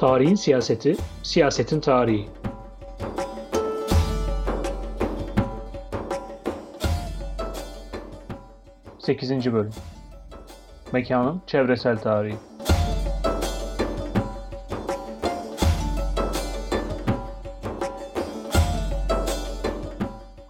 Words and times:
Tarihin 0.00 0.34
siyaseti, 0.34 0.96
siyasetin 1.22 1.80
tarihi. 1.80 2.28
Sekizinci 8.98 9.52
bölüm. 9.52 9.72
Mekanın 10.92 11.42
çevresel 11.46 11.98
tarihi. 11.98 12.36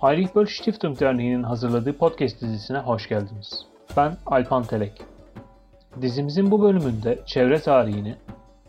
Heinrich 0.00 0.34
Böll 0.34 0.46
Stiftung 0.46 1.00
Derneği'nin 1.00 1.42
hazırladığı 1.42 1.98
podcast 1.98 2.40
dizisine 2.40 2.78
hoş 2.78 3.08
geldiniz. 3.08 3.66
Ben 3.96 4.16
Alpan 4.26 4.62
Telek. 4.62 5.02
Dizimizin 6.02 6.50
bu 6.50 6.62
bölümünde 6.62 7.18
çevre 7.26 7.60
tarihini, 7.60 8.16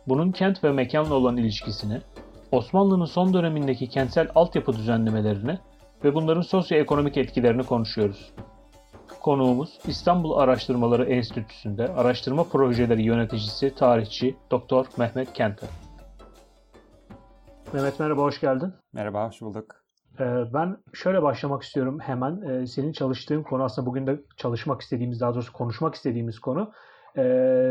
bunun 0.07 0.31
kent 0.31 0.63
ve 0.63 0.71
mekanla 0.71 1.15
olan 1.15 1.37
ilişkisini, 1.37 2.01
Osmanlı'nın 2.51 3.05
son 3.05 3.33
dönemindeki 3.33 3.89
kentsel 3.89 4.29
altyapı 4.35 4.73
düzenlemelerini 4.73 5.59
ve 6.03 6.15
bunların 6.15 6.41
sosyoekonomik 6.41 7.17
etkilerini 7.17 7.63
konuşuyoruz. 7.63 8.33
Konuğumuz 9.21 9.79
İstanbul 9.87 10.37
Araştırmaları 10.37 11.05
Enstitüsü'nde 11.05 11.87
araştırma 11.87 12.43
projeleri 12.43 13.03
yöneticisi, 13.03 13.75
tarihçi 13.75 14.35
Doktor 14.51 14.85
Mehmet 14.97 15.33
Kenter. 15.33 15.69
Mehmet 17.73 17.99
merhaba, 17.99 18.21
hoş 18.21 18.41
geldin. 18.41 18.73
Merhaba, 18.93 19.27
hoş 19.27 19.41
bulduk. 19.41 19.75
Ee, 20.19 20.23
ben 20.53 20.77
şöyle 20.93 21.23
başlamak 21.23 21.63
istiyorum 21.63 21.99
hemen. 21.99 22.41
Ee, 22.41 22.67
senin 22.67 22.91
çalıştığın 22.91 23.43
konu 23.43 23.63
aslında 23.63 23.85
bugün 23.85 24.07
de 24.07 24.19
çalışmak 24.37 24.81
istediğimiz, 24.81 25.21
daha 25.21 25.33
doğrusu 25.33 25.53
konuşmak 25.53 25.95
istediğimiz 25.95 26.39
konu 26.39 26.71
e, 27.17 27.23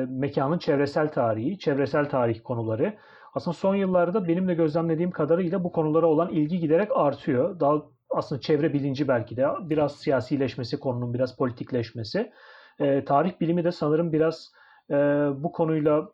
mekanın 0.08 0.58
çevresel 0.58 1.08
tarihi, 1.08 1.58
çevresel 1.58 2.08
tarih 2.08 2.40
konuları. 2.44 2.98
Aslında 3.34 3.54
son 3.54 3.74
yıllarda 3.74 4.28
benim 4.28 4.48
de 4.48 4.54
gözlemlediğim 4.54 5.10
kadarıyla 5.10 5.64
bu 5.64 5.72
konulara 5.72 6.06
olan 6.06 6.28
ilgi 6.28 6.58
giderek 6.58 6.90
artıyor. 6.94 7.60
Daha 7.60 7.82
aslında 8.10 8.40
çevre 8.40 8.72
bilinci 8.72 9.08
belki 9.08 9.36
de 9.36 9.46
biraz 9.60 9.96
siyasileşmesi, 9.96 10.80
konunun 10.80 11.14
biraz 11.14 11.36
politikleşmesi. 11.36 12.32
E, 12.78 13.04
tarih 13.04 13.40
bilimi 13.40 13.64
de 13.64 13.72
sanırım 13.72 14.12
biraz 14.12 14.52
e, 14.90 14.94
bu 15.36 15.52
konuyla 15.52 16.08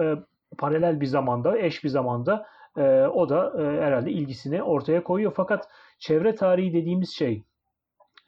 e, 0.00 0.14
paralel 0.58 1.00
bir 1.00 1.06
zamanda, 1.06 1.58
eş 1.58 1.84
bir 1.84 1.88
zamanda 1.88 2.46
e, 2.76 2.82
o 3.06 3.28
da 3.28 3.62
e, 3.62 3.82
herhalde 3.82 4.10
ilgisini 4.10 4.62
ortaya 4.62 5.04
koyuyor. 5.04 5.32
Fakat 5.36 5.68
çevre 5.98 6.34
tarihi 6.34 6.72
dediğimiz 6.72 7.10
şey 7.10 7.44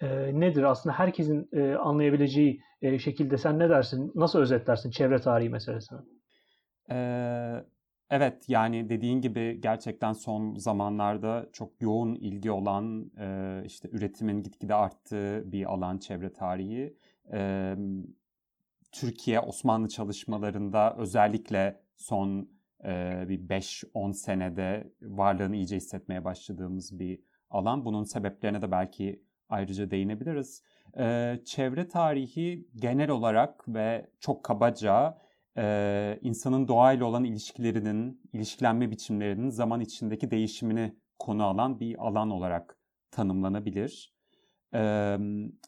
e, 0.03 0.41
nedir? 0.41 0.63
Aslında 0.63 0.99
herkesin 0.99 1.49
e, 1.53 1.75
anlayabileceği 1.75 2.61
e, 2.83 2.99
şekilde 2.99 3.39
sen 3.39 3.59
ne 3.59 3.69
dersin? 3.69 4.13
Nasıl 4.15 4.39
özetlersin 4.39 4.91
çevre 4.91 5.21
tarihi 5.21 5.49
meselesini? 5.49 5.99
Ee, 6.91 7.65
evet 8.11 8.49
yani 8.49 8.89
dediğin 8.89 9.21
gibi 9.21 9.61
gerçekten 9.61 10.13
son 10.13 10.55
zamanlarda 10.55 11.49
çok 11.53 11.83
yoğun 11.83 12.15
ilgi 12.15 12.51
olan 12.51 13.11
e, 13.19 13.63
işte 13.67 13.89
üretimin 13.93 14.43
gitgide 14.43 14.75
arttığı 14.75 15.53
bir 15.53 15.73
alan 15.73 15.99
çevre 15.99 16.33
tarihi. 16.33 16.97
E, 17.33 17.75
Türkiye 18.93 19.41
Osmanlı 19.41 19.89
çalışmalarında 19.89 20.97
özellikle 20.99 21.81
son 21.97 22.49
e, 22.85 23.25
bir 23.29 23.49
5-10 23.49 24.13
senede 24.13 24.93
varlığını 25.03 25.57
iyice 25.57 25.77
hissetmeye 25.77 26.25
başladığımız 26.25 26.99
bir 26.99 27.21
alan. 27.51 27.85
Bunun 27.85 28.05
sebeplerine 28.05 28.63
de 28.63 28.71
belki 28.71 29.23
ayrıca 29.53 29.91
değinebiliriz. 29.91 30.63
E, 30.99 31.39
çevre 31.45 31.89
tarihi 31.89 32.69
genel 32.77 33.11
olarak 33.11 33.69
ve 33.69 34.11
çok 34.21 34.45
kabaca 34.45 35.19
e, 35.59 36.19
insanın 36.23 36.69
doğayla 36.69 37.07
olan 37.07 37.25
ilişkilerinin, 37.25 38.21
ilişkilenme 38.33 38.91
biçimlerinin 38.91 39.49
zaman 39.49 39.81
içindeki 39.81 40.31
değişimini 40.31 40.97
konu 41.19 41.45
alan 41.45 41.81
bir 41.81 42.07
alan 42.07 42.31
olarak 42.31 42.79
tanımlanabilir. 43.11 44.15
E, 44.75 44.81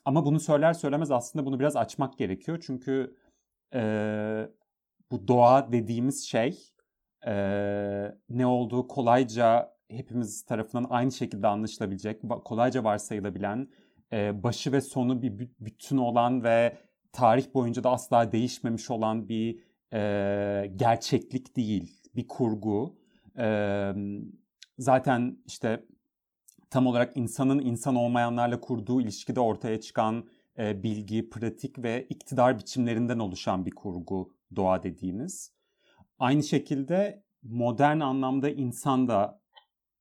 ama 0.05 0.25
bunu 0.25 0.41
söyler 0.41 0.73
söylemez 0.73 1.11
aslında 1.11 1.47
bunu 1.47 1.61
biraz 1.61 1.77
açmak 1.77 2.19
gerekiyor. 2.19 2.63
Çünkü 2.67 3.17
e, 3.75 3.83
bu 5.11 5.29
doğa 5.29 5.73
dediğimiz 5.73 6.25
şey 6.25 6.59
e, 7.27 7.35
ne 8.29 8.47
olduğu 8.47 8.89
kolayca 8.89 9.74
hepimiz 9.89 10.43
tarafından 10.43 10.87
aynı 10.91 11.13
şekilde 11.13 11.47
anlaşılabilecek, 11.47 12.23
kolayca 12.45 12.85
varsayılabilen, 12.85 13.69
e, 14.13 14.43
başı 14.43 14.73
ve 14.73 14.81
sonu 14.81 15.23
bir 15.23 15.49
bütün 15.61 15.97
olan 15.97 16.45
ve 16.45 16.77
tarih 17.13 17.55
boyunca 17.55 17.85
da 17.85 17.91
asla 17.91 18.33
değişmemiş 18.33 18.91
olan 18.91 19.29
bir 19.29 19.59
e, 19.93 20.73
gerçeklik 20.77 21.57
değil, 21.57 22.03
bir 22.17 22.29
kurgu. 22.29 22.99
E, 23.39 23.93
zaten 24.79 25.39
işte 25.47 25.85
tam 26.71 26.87
olarak 26.87 27.17
insanın 27.17 27.59
insan 27.59 27.97
olmayanlarla 27.97 28.61
kurduğu 28.61 29.01
ilişkide 29.01 29.41
ortaya 29.41 29.81
çıkan 29.81 30.29
bilgi, 30.59 31.31
pratik 31.31 31.83
ve 31.83 32.07
iktidar 32.11 32.59
biçimlerinden 32.59 33.19
oluşan 33.19 33.67
bir 33.67 33.71
kurgu 33.71 34.33
doğa 34.57 34.83
dediğimiz. 34.83 35.53
Aynı 36.19 36.43
şekilde 36.43 37.25
modern 37.43 38.01
anlamda 38.01 38.51
insan 38.51 39.09
da 39.09 39.41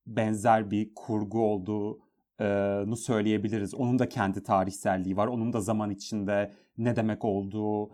benzer 0.06 0.72
bir 0.72 0.96
kurgu 0.96 1.42
olduğunu 1.42 2.96
söyleyebiliriz. 2.98 3.76
Onun 3.76 4.00
da 4.00 4.10
kendi 4.10 4.44
tarihselliği 4.44 5.18
var. 5.18 5.28
Onun 5.28 5.54
da 5.54 5.62
zaman 5.62 5.90
içinde 5.90 6.52
ne 6.78 6.96
demek 6.96 7.26
olduğu, 7.26 7.90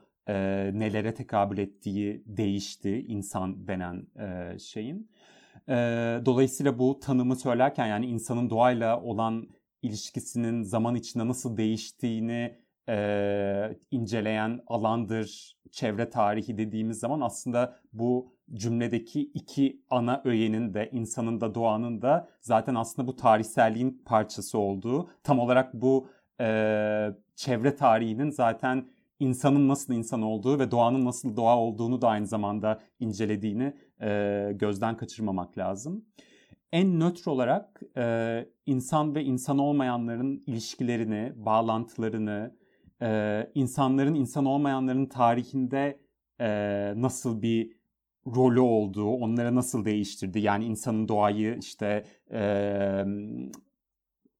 nelere 0.73 1.13
tekabül 1.13 1.57
ettiği 1.57 2.23
değişti 2.25 3.05
insan 3.07 3.67
denen 3.67 4.07
şeyin. 4.57 5.11
Dolayısıyla 6.25 6.79
bu 6.79 6.99
tanımı 6.99 7.35
söylerken 7.35 7.87
yani 7.87 8.05
insanın 8.05 8.49
doğayla 8.49 9.01
olan 9.01 9.47
ilişkisinin 9.81 10.63
zaman 10.63 10.95
içinde 10.95 11.27
nasıl 11.27 11.57
değiştiğini 11.57 12.55
inceleyen 13.91 14.61
alandır 14.67 15.57
çevre 15.71 16.09
tarihi 16.09 16.57
dediğimiz 16.57 16.99
zaman 16.99 17.21
aslında 17.21 17.79
bu 17.93 18.33
cümledeki 18.53 19.21
iki 19.21 19.81
ana 19.89 20.21
öğenin 20.25 20.73
de 20.73 20.89
insanın 20.91 21.41
da 21.41 21.55
doğanın 21.55 22.01
da 22.01 22.29
zaten 22.41 22.75
aslında 22.75 23.07
bu 23.07 23.15
tarihselliğin 23.15 24.01
parçası 24.05 24.57
olduğu 24.57 25.09
tam 25.23 25.39
olarak 25.39 25.73
bu 25.73 26.07
e, 26.41 26.45
çevre 27.35 27.75
tarihinin 27.75 28.29
zaten 28.29 28.85
insanın 29.19 29.67
nasıl 29.67 29.93
insan 29.93 30.21
olduğu 30.21 30.59
ve 30.59 30.71
doğanın 30.71 31.05
nasıl 31.05 31.35
doğa 31.35 31.57
olduğunu 31.57 32.01
da 32.01 32.07
aynı 32.07 32.27
zamanda 32.27 32.79
incelediğini 32.99 33.73
e, 34.01 34.51
gözden 34.55 34.97
kaçırmamak 34.97 35.57
lazım. 35.57 36.05
En 36.71 36.99
nötr 36.99 37.27
olarak 37.27 37.81
e, 37.97 38.45
insan 38.65 39.15
ve 39.15 39.23
insan 39.23 39.57
olmayanların 39.57 40.43
ilişkilerini, 40.47 41.33
bağlantılarını, 41.35 42.55
e, 43.01 43.51
insanların 43.55 44.15
insan 44.15 44.45
olmayanların 44.45 45.05
tarihinde 45.05 45.99
e, 46.39 46.47
nasıl 46.95 47.41
bir 47.41 47.78
rolü 48.35 48.59
olduğu, 48.59 49.09
onlara 49.09 49.55
nasıl 49.55 49.85
değiştirdi. 49.85 50.39
Yani 50.39 50.65
insanın 50.65 51.07
doğayı 51.07 51.57
işte 51.59 52.05
e, 52.31 52.41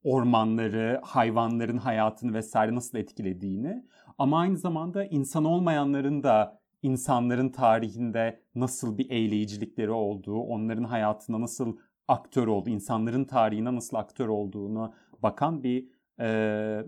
ormanları, 0.03 0.99
hayvanların 1.03 1.77
hayatını 1.77 2.33
vesaire 2.33 2.75
nasıl 2.75 2.97
etkilediğini 2.97 3.85
ama 4.17 4.39
aynı 4.39 4.57
zamanda 4.57 5.05
insan 5.05 5.45
olmayanların 5.45 6.23
da 6.23 6.59
insanların 6.81 7.49
tarihinde 7.49 8.39
nasıl 8.55 8.97
bir 8.97 9.09
eyleyicilikleri 9.09 9.91
olduğu, 9.91 10.39
onların 10.39 10.83
hayatında 10.83 11.41
nasıl 11.41 11.77
aktör 12.07 12.47
olduğu, 12.47 12.69
insanların 12.69 13.23
tarihine 13.23 13.75
nasıl 13.75 13.97
aktör 13.97 14.27
olduğunu 14.27 14.93
bakan 15.23 15.63
bir 15.63 15.87
e, 16.19 16.85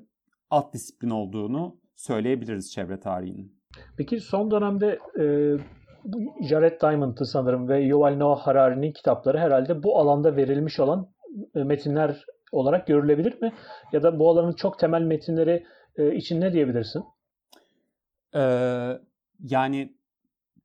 alt 0.50 0.74
disiplin 0.74 1.10
olduğunu 1.10 1.80
söyleyebiliriz 1.96 2.72
çevre 2.72 3.00
tarihinin. 3.00 3.62
Peki 3.98 4.20
son 4.20 4.52
dönemde 4.52 5.00
e, 5.20 5.26
Jared 6.42 6.82
Diamond'ı 6.82 7.26
sanırım 7.26 7.70
ve 7.70 7.80
Yuval 7.80 8.16
Noah 8.16 8.40
Harari'nin 8.40 8.92
kitapları 8.92 9.40
herhalde 9.40 9.84
bu 9.84 10.00
alanda 10.00 10.36
verilmiş 10.36 10.80
olan 10.80 11.08
e, 11.56 11.64
metinler 11.64 12.26
olarak 12.52 12.88
görülebilir 12.88 13.42
mi? 13.42 13.54
Ya 13.92 14.04
da 14.04 14.20
bu 14.20 14.30
alanın 14.30 14.54
çok 14.54 14.80
temel 14.80 15.02
metinleri 15.02 15.66
e, 15.96 16.16
için 16.16 16.42
ne 16.42 16.54
diyebilirsin? 16.54 17.04
Ee, 18.36 19.00
yani 19.40 19.94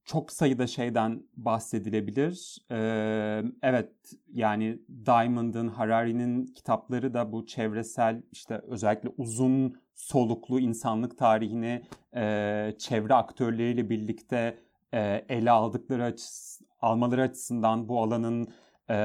çok 0.04 0.32
sayıda 0.32 0.66
şeyden 0.66 1.22
bahsedilebilir. 1.36 2.58
Ee, 2.70 3.42
evet 3.62 3.90
yani 4.32 4.78
Diamond'ın, 5.06 5.68
Harari'nin 5.68 6.46
kitapları 6.46 7.14
da 7.14 7.32
bu 7.32 7.46
çevresel 7.46 8.22
işte 8.32 8.60
özellikle 8.68 9.08
uzun 9.18 9.76
soluklu 9.94 10.60
insanlık 10.60 11.18
tarihini 11.18 11.82
e, 12.16 12.72
çevre 12.78 13.14
aktörleriyle 13.14 13.90
birlikte 13.90 14.58
e, 14.94 15.24
ele 15.28 15.50
aldıkları 15.50 16.04
açıs 16.04 16.60
almaları 16.80 17.22
açısından 17.22 17.88
bu 17.88 18.02
alanın 18.02 18.48
e, 18.90 18.96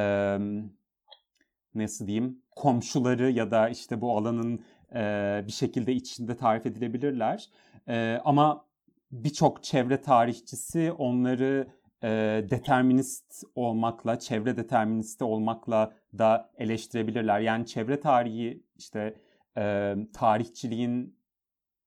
nasıl 1.75 2.07
diyeyim 2.07 2.41
komşuları 2.55 3.31
ya 3.31 3.51
da 3.51 3.69
işte 3.69 4.01
bu 4.01 4.17
alanın 4.17 4.65
e, 4.95 5.43
bir 5.47 5.51
şekilde 5.51 5.93
içinde 5.93 6.37
tarif 6.37 6.65
edilebilirler. 6.65 7.49
E, 7.87 8.21
ama 8.25 8.65
birçok 9.11 9.63
çevre 9.63 10.01
tarihçisi 10.01 10.91
onları 10.91 11.67
e, 12.03 12.09
determinist 12.49 13.43
olmakla, 13.55 14.19
çevre 14.19 14.57
deterministi 14.57 15.23
olmakla 15.23 15.93
da 16.17 16.51
eleştirebilirler. 16.57 17.39
Yani 17.39 17.65
çevre 17.65 17.99
tarihi 17.99 18.63
işte 18.77 19.15
e, 19.57 19.95
tarihçiliğin 20.13 21.21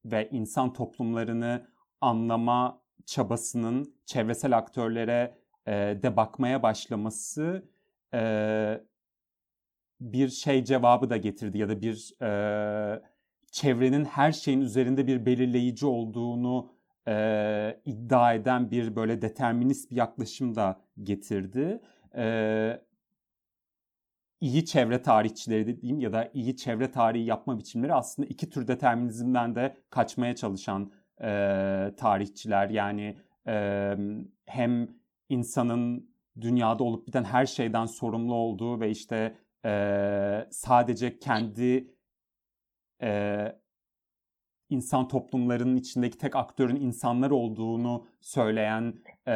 ve 0.04 0.28
insan 0.30 0.72
toplumlarını 0.72 1.66
anlama 2.00 2.83
çabasının 3.06 3.94
çevresel 4.06 4.58
aktörlere 4.58 5.38
e, 5.66 5.72
de 6.02 6.16
bakmaya 6.16 6.62
başlaması 6.62 7.68
e, 8.14 8.80
bir 10.00 10.28
şey 10.28 10.64
cevabı 10.64 11.10
da 11.10 11.16
getirdi 11.16 11.58
ya 11.58 11.68
da 11.68 11.80
bir 11.80 12.22
e, 12.22 13.02
çevrenin 13.52 14.04
her 14.04 14.32
şeyin 14.32 14.60
üzerinde 14.60 15.06
bir 15.06 15.26
belirleyici 15.26 15.86
olduğunu 15.86 16.72
e, 17.08 17.80
iddia 17.84 18.34
eden 18.34 18.70
bir 18.70 18.96
böyle 18.96 19.22
determinist 19.22 19.90
bir 19.90 19.96
yaklaşım 19.96 20.54
da 20.54 20.80
getirdi. 21.02 21.80
E, 22.16 22.80
iyi 24.40 24.64
çevre 24.64 25.02
tarihçileri 25.02 25.66
dediğim 25.66 26.00
ya 26.00 26.12
da 26.12 26.30
iyi 26.34 26.56
çevre 26.56 26.90
tarihi 26.90 27.24
yapma 27.24 27.58
biçimleri 27.58 27.94
aslında 27.94 28.28
iki 28.28 28.50
tür 28.50 28.68
determinizmden 28.68 29.54
de 29.54 29.76
kaçmaya 29.90 30.36
çalışan 30.36 30.92
e, 31.20 31.26
tarihçiler. 31.96 32.70
Yani 32.70 33.16
e, 33.46 33.96
hem 34.46 34.88
insanın 35.28 36.10
dünyada 36.40 36.84
olup 36.84 37.06
biten 37.06 37.24
her 37.24 37.46
şeyden 37.46 37.86
sorumlu 37.86 38.34
olduğu 38.34 38.80
ve 38.80 38.90
işte 38.90 39.36
e, 39.64 40.46
sadece 40.50 41.18
kendi 41.18 41.94
e, 43.02 43.52
insan 44.70 45.08
toplumlarının 45.08 45.76
içindeki 45.76 46.18
tek 46.18 46.36
aktörün 46.36 46.76
insanlar 46.76 47.30
olduğunu 47.30 48.06
söyleyen 48.20 48.94
e, 49.28 49.32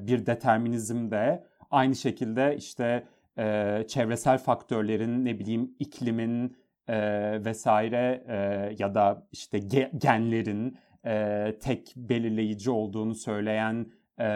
bir 0.00 0.26
determinizm 0.26 1.10
de 1.10 1.46
aynı 1.70 1.94
şekilde 1.94 2.56
işte 2.56 3.06
e, 3.38 3.84
çevresel 3.88 4.38
faktörlerin 4.38 5.24
ne 5.24 5.38
bileyim 5.38 5.74
iklimin 5.78 6.56
e, 6.88 6.98
vesaire 7.44 8.24
e, 8.28 8.36
ya 8.78 8.94
da 8.94 9.28
işte 9.32 9.58
ge, 9.58 9.90
genlerin 9.98 10.78
e, 11.06 11.58
tek 11.60 11.92
belirleyici 11.96 12.70
olduğunu 12.70 13.14
söyleyen 13.14 13.86
e, 14.20 14.26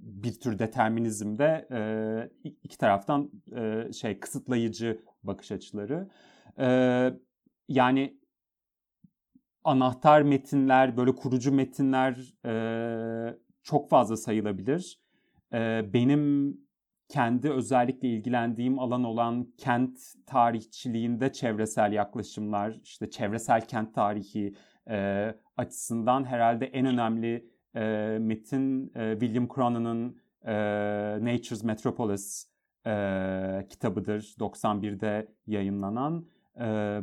bir 0.00 0.40
tür 0.40 0.58
determinizm 0.58 1.38
de 1.38 1.68
e, 1.72 1.80
iki 2.62 2.78
taraftan 2.78 3.30
e, 3.56 3.92
şey 3.92 4.20
kısıtlayıcı 4.20 5.00
bakış 5.22 5.52
açıları. 5.52 6.08
E, 6.58 6.68
yani 7.68 8.20
anahtar 9.64 10.22
metinler, 10.22 10.96
böyle 10.96 11.14
kurucu 11.14 11.52
metinler 11.52 12.34
e, 12.46 13.36
çok 13.62 13.90
fazla 13.90 14.16
sayılabilir. 14.16 15.00
E, 15.52 15.90
benim 15.92 16.56
kendi 17.08 17.50
özellikle 17.50 18.08
ilgilendiğim 18.08 18.78
alan 18.78 19.04
olan 19.04 19.52
kent 19.58 19.98
tarihçiliğinde 20.26 21.32
çevresel 21.32 21.92
yaklaşımlar, 21.92 22.80
işte 22.84 23.10
çevresel 23.10 23.68
kent 23.68 23.94
tarihi 23.94 24.54
e, 24.90 25.34
açısından 25.56 26.24
herhalde 26.24 26.66
en 26.66 26.86
önemli 26.86 27.50
e, 27.74 27.80
metin 28.20 28.92
e, 28.94 29.12
William 29.20 29.48
Cronon'un 29.48 30.20
e, 30.44 30.54
Nature's 31.24 31.62
Metropolis 31.64 32.46
e, 32.86 33.66
kitabıdır. 33.68 34.34
91'de 34.38 35.28
yayınlanan. 35.46 36.26
E, 36.60 37.00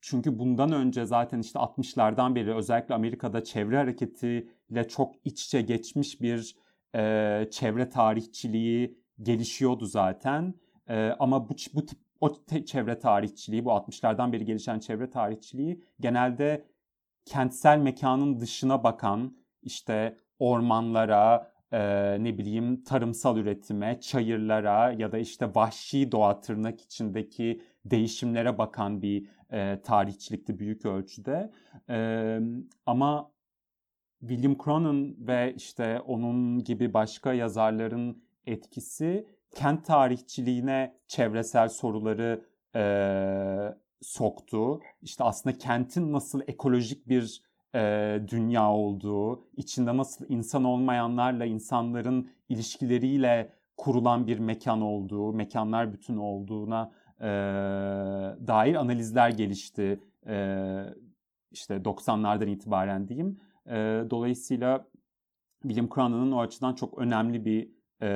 çünkü 0.00 0.38
bundan 0.38 0.72
önce 0.72 1.04
zaten 1.04 1.38
işte 1.38 1.58
60'lardan 1.58 2.34
beri 2.34 2.54
özellikle 2.54 2.94
Amerika'da 2.94 3.44
çevre 3.44 3.76
hareketiyle 3.76 4.88
çok 4.88 5.14
iç 5.24 5.44
içe 5.44 5.62
geçmiş 5.62 6.20
bir 6.20 6.56
e, 6.94 7.48
çevre 7.50 7.88
tarihçiliği 7.88 8.98
gelişiyordu 9.22 9.86
zaten. 9.86 10.54
E, 10.88 11.08
ama 11.18 11.48
bu, 11.48 11.54
bu 11.74 11.86
tip 11.86 11.98
o 12.20 12.32
çevre 12.66 12.98
tarihçiliği, 12.98 13.64
bu 13.64 13.70
60'lardan 13.70 14.32
beri 14.32 14.44
gelişen 14.44 14.78
çevre 14.78 15.10
tarihçiliği 15.10 15.82
genelde 16.00 16.64
kentsel 17.24 17.78
mekanın 17.78 18.40
dışına 18.40 18.84
bakan, 18.84 19.36
işte 19.62 20.16
ormanlara, 20.38 21.52
e, 21.72 21.78
ne 22.24 22.38
bileyim 22.38 22.84
tarımsal 22.84 23.36
üretime, 23.36 24.00
çayırlara 24.00 24.92
ya 24.92 25.12
da 25.12 25.18
işte 25.18 25.54
vahşi 25.54 26.12
doğa 26.12 26.40
tırnak 26.40 26.80
içindeki 26.80 27.62
değişimlere 27.84 28.58
bakan 28.58 29.02
bir 29.02 29.26
e, 29.50 29.80
tarihçilikti 29.82 30.58
büyük 30.58 30.86
ölçüde. 30.86 31.50
E, 31.88 32.38
ama 32.86 33.32
William 34.20 34.56
Cronon 34.64 35.16
ve 35.18 35.54
işte 35.56 36.00
onun 36.00 36.64
gibi 36.64 36.94
başka 36.94 37.32
yazarların 37.32 38.22
etkisi 38.46 39.26
kent 39.54 39.84
tarihçiliğine 39.86 40.96
çevresel 41.08 41.68
soruları 41.68 42.44
e, 42.74 42.82
soktu. 44.02 44.80
İşte 45.02 45.24
aslında 45.24 45.58
kentin 45.58 46.12
nasıl 46.12 46.40
ekolojik 46.46 47.08
bir 47.08 47.42
e, 47.74 48.20
dünya 48.28 48.70
olduğu, 48.70 49.44
içinde 49.56 49.96
nasıl 49.96 50.24
insan 50.28 50.64
olmayanlarla 50.64 51.44
insanların 51.44 52.30
ilişkileriyle 52.48 53.52
kurulan 53.76 54.26
bir 54.26 54.38
mekan 54.38 54.80
olduğu, 54.80 55.32
mekanlar 55.32 55.92
bütün 55.92 56.16
olduğuna 56.16 56.92
e, 57.20 57.26
dair 58.46 58.74
analizler 58.74 59.30
gelişti. 59.30 60.00
E, 60.26 60.36
işte 61.50 61.74
90'lardan 61.74 62.48
itibaren 62.50 63.08
diyeyim. 63.08 63.40
E, 63.66 64.04
dolayısıyla 64.10 64.86
William 65.62 65.88
Cronon'un 65.88 66.32
o 66.32 66.40
açıdan 66.40 66.74
çok 66.74 66.98
önemli 66.98 67.44
bir 67.44 67.70
e, 68.02 68.08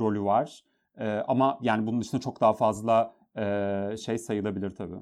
rolü 0.00 0.22
var. 0.22 0.64
E, 0.98 1.08
ama 1.08 1.58
yani 1.62 1.86
bunun 1.86 2.00
dışında 2.00 2.20
çok 2.20 2.40
daha 2.40 2.52
fazla 2.52 3.14
e, 3.36 3.96
şey 4.04 4.18
sayılabilir 4.18 4.70
tabii. 4.70 4.96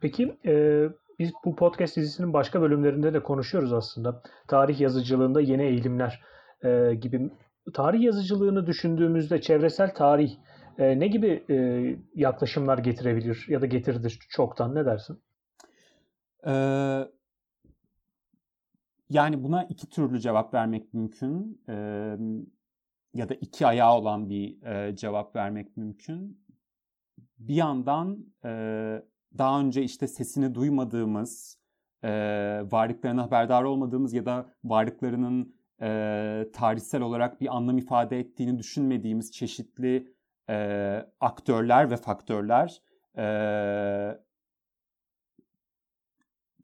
Peki 0.00 0.36
e, 0.46 0.84
biz 1.18 1.32
bu 1.44 1.56
podcast 1.56 1.96
dizisinin 1.96 2.32
başka 2.32 2.60
bölümlerinde 2.60 3.14
de 3.14 3.22
konuşuyoruz 3.22 3.72
aslında. 3.72 4.22
Tarih 4.48 4.80
yazıcılığında 4.80 5.40
yeni 5.40 5.62
eğilimler 5.62 6.22
e, 6.64 6.94
gibi. 6.94 7.30
Tarih 7.74 8.00
yazıcılığını 8.00 8.66
düşündüğümüzde 8.66 9.40
çevresel 9.40 9.94
tarih 9.94 10.36
e, 10.78 10.98
ne 10.98 11.08
gibi 11.08 11.44
e, 11.50 11.56
yaklaşımlar 12.14 12.78
getirebilir 12.78 13.46
ya 13.48 13.60
da 13.60 13.66
getirdi 13.66 14.08
çoktan 14.28 14.74
ne 14.74 14.84
dersin? 14.84 15.18
Ee, 16.46 17.04
yani 19.10 19.42
buna 19.42 19.64
iki 19.64 19.88
türlü 19.88 20.20
cevap 20.20 20.54
vermek 20.54 20.94
mümkün. 20.94 21.62
Ee, 21.68 22.16
ya 23.14 23.28
da 23.28 23.34
iki 23.34 23.66
ayağı 23.66 23.94
olan 23.94 24.30
bir 24.30 24.62
e, 24.62 24.96
cevap 24.96 25.36
vermek 25.36 25.76
mümkün. 25.76 26.44
Bir 27.38 27.54
yandan 27.54 28.26
e, 28.44 28.50
daha 29.38 29.60
önce 29.60 29.82
işte 29.82 30.08
sesini 30.08 30.54
duymadığımız, 30.54 31.58
e, 32.04 32.10
varlıklarına 32.70 33.22
haberdar 33.22 33.62
olmadığımız 33.62 34.12
ya 34.12 34.26
da 34.26 34.46
varlıklarının 34.64 35.54
e, 35.80 36.48
tarihsel 36.52 37.02
olarak 37.02 37.40
bir 37.40 37.56
anlam 37.56 37.78
ifade 37.78 38.20
ettiğini 38.20 38.58
düşünmediğimiz 38.58 39.32
çeşitli 39.32 40.12
e, 40.50 41.06
aktörler 41.20 41.90
ve 41.90 41.96
faktörler 41.96 42.82
e, 43.16 43.24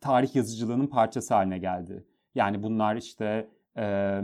tarih 0.01 0.37
yazıcılığının 0.37 0.87
parçası 0.87 1.35
haline 1.35 1.59
geldi. 1.59 2.05
Yani 2.35 2.63
bunlar 2.63 2.97
işte 2.97 3.49
e, 3.77 4.21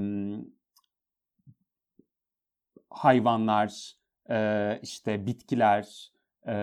hayvanlar, 2.90 3.92
e, 4.30 4.78
işte 4.82 5.26
bitkiler 5.26 6.12
e, 6.46 6.54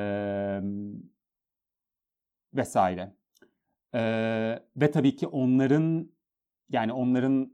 vesaire. 2.57 3.13
E, 3.93 4.01
ve 4.75 4.91
tabii 4.91 5.15
ki 5.15 5.27
onların 5.27 6.11
yani 6.69 6.93
onların 6.93 7.51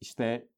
işte 0.00 0.48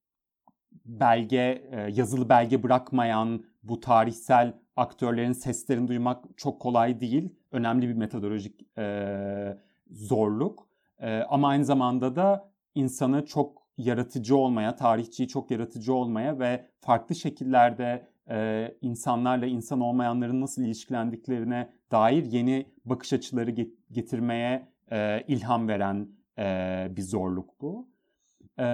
belge, 0.84 1.70
yazılı 1.92 2.28
belge 2.28 2.62
bırakmayan 2.62 3.44
bu 3.62 3.80
tarihsel 3.80 4.54
aktörlerin 4.76 5.32
seslerini 5.32 5.88
duymak 5.88 6.24
çok 6.36 6.60
kolay 6.60 7.00
değil. 7.00 7.34
Önemli 7.52 7.88
bir 7.88 7.94
metodolojik 7.94 8.78
e, 8.78 9.58
zorluk. 9.90 10.68
E, 10.98 11.22
ama 11.22 11.48
aynı 11.48 11.64
zamanda 11.64 12.16
da 12.16 12.52
insanı 12.74 13.26
çok 13.26 13.62
yaratıcı 13.76 14.36
olmaya, 14.36 14.76
tarihçiyi 14.76 15.28
çok 15.28 15.50
yaratıcı 15.50 15.94
olmaya 15.94 16.38
ve 16.38 16.68
farklı 16.80 17.14
şekillerde 17.14 18.11
e, 18.30 18.68
insanlarla 18.80 19.46
insan 19.46 19.80
olmayanların 19.80 20.40
nasıl 20.40 20.62
ilişkilendiklerine 20.62 21.72
dair 21.90 22.24
yeni 22.24 22.66
bakış 22.84 23.12
açıları 23.12 23.50
getirmeye 23.90 24.68
e, 24.92 25.24
ilham 25.28 25.68
veren 25.68 26.08
e, 26.38 26.86
bir 26.90 27.02
zorluk 27.02 27.60
bu. 27.60 27.88
E, 28.58 28.64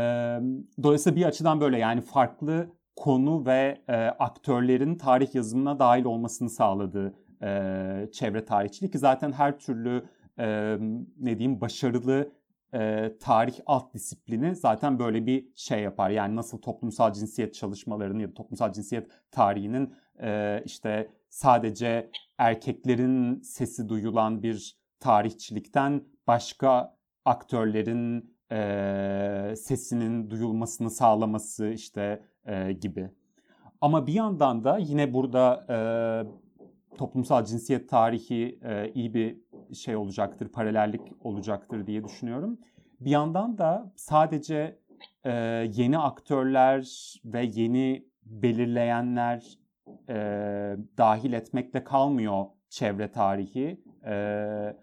dolayısıyla 0.82 1.16
bir 1.16 1.24
açıdan 1.24 1.60
böyle 1.60 1.78
yani 1.78 2.00
farklı 2.00 2.68
konu 2.96 3.46
ve 3.46 3.82
e, 3.88 3.96
aktörlerin 3.96 4.94
tarih 4.94 5.34
yazımına 5.34 5.78
dahil 5.78 6.04
olmasını 6.04 6.50
sağladı 6.50 7.14
e, 7.42 7.48
çevre 8.12 8.44
tarihçilik 8.44 8.92
ki 8.92 8.98
zaten 8.98 9.32
her 9.32 9.58
türlü 9.58 10.04
e, 10.38 10.76
ne 11.20 11.38
diyeyim 11.38 11.60
başarılı 11.60 12.32
e, 12.74 13.12
tarih 13.20 13.54
alt 13.66 13.94
disiplini 13.94 14.56
zaten 14.56 14.98
böyle 14.98 15.26
bir 15.26 15.48
şey 15.54 15.80
yapar. 15.82 16.10
Yani 16.10 16.36
nasıl 16.36 16.58
toplumsal 16.58 17.12
cinsiyet 17.12 17.54
çalışmalarının 17.54 18.18
ya 18.18 18.28
da 18.28 18.34
toplumsal 18.34 18.72
cinsiyet 18.72 19.10
tarihinin 19.30 19.94
e, 20.20 20.62
işte 20.64 21.10
sadece 21.30 22.10
erkeklerin 22.38 23.40
sesi 23.40 23.88
duyulan 23.88 24.42
bir 24.42 24.78
tarihçilikten 25.00 26.04
başka 26.26 26.96
aktörlerin 27.24 28.34
e, 28.52 29.54
sesinin 29.56 30.30
duyulmasını 30.30 30.90
sağlaması 30.90 31.68
işte 31.68 32.22
e, 32.46 32.72
gibi. 32.72 33.10
Ama 33.80 34.06
bir 34.06 34.12
yandan 34.12 34.64
da 34.64 34.78
yine 34.78 35.14
burada 35.14 35.66
e, 35.70 35.78
toplumsal 36.96 37.44
cinsiyet 37.44 37.88
tarihi 37.88 38.58
e, 38.62 38.92
iyi 38.92 39.14
bir 39.14 39.36
şey 39.74 39.96
olacaktır, 39.96 40.48
paralellik 40.48 41.00
olacaktır 41.20 41.86
diye 41.86 42.04
düşünüyorum. 42.04 42.58
Bir 43.00 43.10
yandan 43.10 43.58
da 43.58 43.92
sadece 43.96 44.78
e, 45.24 45.32
yeni 45.74 45.98
aktörler 45.98 47.14
ve 47.24 47.44
yeni 47.44 48.04
belirleyenler 48.24 49.58
e, 50.08 50.14
dahil 50.98 51.32
etmekle 51.32 51.84
kalmıyor 51.84 52.44
çevre 52.68 53.12
tarihi. 53.12 53.80
E, 54.06 54.76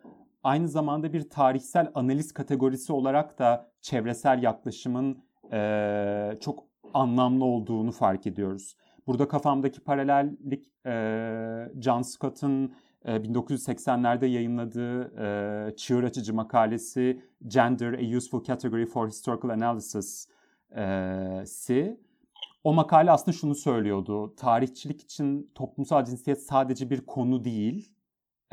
aynı 0.44 0.68
zamanda 0.68 1.14
bir 1.14 1.30
tarihsel 1.30 1.92
analiz 1.96 2.34
kategorisi 2.34 2.94
olarak 2.94 3.40
da 3.40 3.72
çevresel 3.82 4.44
yaklaşımın 4.44 5.24
e, 5.52 6.38
çok 6.42 6.64
anlamlı 6.94 7.46
olduğunu 7.46 7.92
fark 7.92 8.28
ediyoruz. 8.28 8.76
Burada 9.08 9.28
kafamdaki 9.28 9.84
paralellik 9.84 10.72
e, 10.86 11.82
John 11.82 12.02
Scott'ın 12.02 12.74
1980'lerde 13.06 14.26
yayınladığı 14.26 15.02
e, 15.68 15.76
çığır 15.76 16.04
açıcı 16.04 16.34
makalesi 16.34 17.22
Gender 17.48 17.94
a 17.94 18.18
Useful 18.18 18.44
Category 18.44 18.86
for 18.86 19.08
Historical 19.08 19.50
Analysis 19.50 20.28
e. 20.76 21.98
O 22.64 22.74
makale 22.74 23.12
aslında 23.12 23.38
şunu 23.38 23.56
söylüyordu. 23.56 24.36
Tarihçilik 24.36 25.02
için 25.02 25.52
toplumsal 25.56 26.06
cinsiyet 26.06 26.42
sadece 26.44 26.90
bir 26.90 27.02
konu 27.02 27.44
değil, 27.44 27.94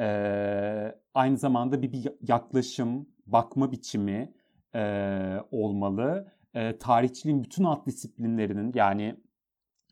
e, 0.01 0.95
aynı 1.15 1.37
zamanda 1.37 1.83
bir, 1.83 1.93
bir 1.93 2.09
yaklaşım, 2.29 3.09
bakma 3.27 3.73
biçimi 3.73 4.33
e, 4.75 5.37
olmalı. 5.51 6.33
E, 6.55 6.79
tarihçiliğin 6.79 7.45
bütün 7.45 7.65
alt 7.65 7.87
disiplinlerinin 7.87 8.73
yani 8.75 9.17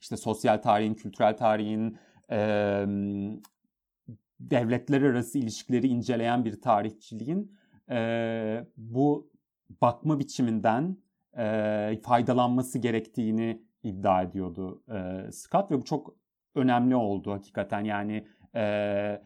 işte 0.01 0.17
sosyal 0.17 0.59
tarihin, 0.63 0.95
kültürel 0.95 1.37
tarihin, 1.37 1.99
e, 2.31 2.87
devletler 4.41 5.03
arası 5.03 5.39
ilişkileri 5.39 5.89
inceleyen 5.89 6.45
bir 6.45 6.61
tarihçiliğin 6.61 7.53
e, 7.91 8.67
bu 8.77 9.31
bakma 9.83 10.19
biçiminden 10.19 10.97
e, 11.39 12.01
faydalanması 12.03 12.79
gerektiğini 12.79 13.63
iddia 13.83 14.23
ediyordu 14.23 14.83
e, 14.89 15.33
Scott 15.33 15.71
ve 15.71 15.81
bu 15.81 15.85
çok 15.85 16.15
önemli 16.55 16.97
oldu 16.97 17.33
hakikaten 17.33 17.85
yani 17.85 18.27
e, 18.55 19.23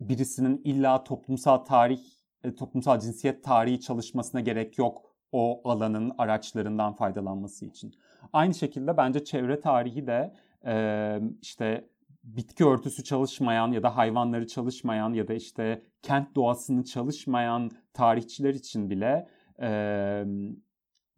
birisinin 0.00 0.60
illa 0.64 1.04
toplumsal 1.04 1.56
tarih, 1.56 2.00
e, 2.44 2.54
toplumsal 2.54 3.00
cinsiyet 3.00 3.44
tarihi 3.44 3.80
çalışmasına 3.80 4.40
gerek 4.40 4.78
yok 4.78 5.14
o 5.32 5.70
alanın 5.70 6.12
araçlarından 6.18 6.94
faydalanması 6.94 7.66
için. 7.66 7.94
Aynı 8.32 8.54
şekilde 8.54 8.96
bence 8.96 9.24
çevre 9.24 9.60
tarihi 9.60 10.06
de 10.06 10.34
e, 10.66 11.20
işte 11.42 11.88
bitki 12.24 12.64
örtüsü 12.64 13.04
çalışmayan 13.04 13.72
ya 13.72 13.82
da 13.82 13.96
hayvanları 13.96 14.46
çalışmayan 14.46 15.12
ya 15.12 15.28
da 15.28 15.34
işte 15.34 15.82
kent 16.02 16.34
doğasını 16.34 16.84
çalışmayan 16.84 17.70
tarihçiler 17.92 18.54
için 18.54 18.90
bile 18.90 19.28
e, 19.60 20.24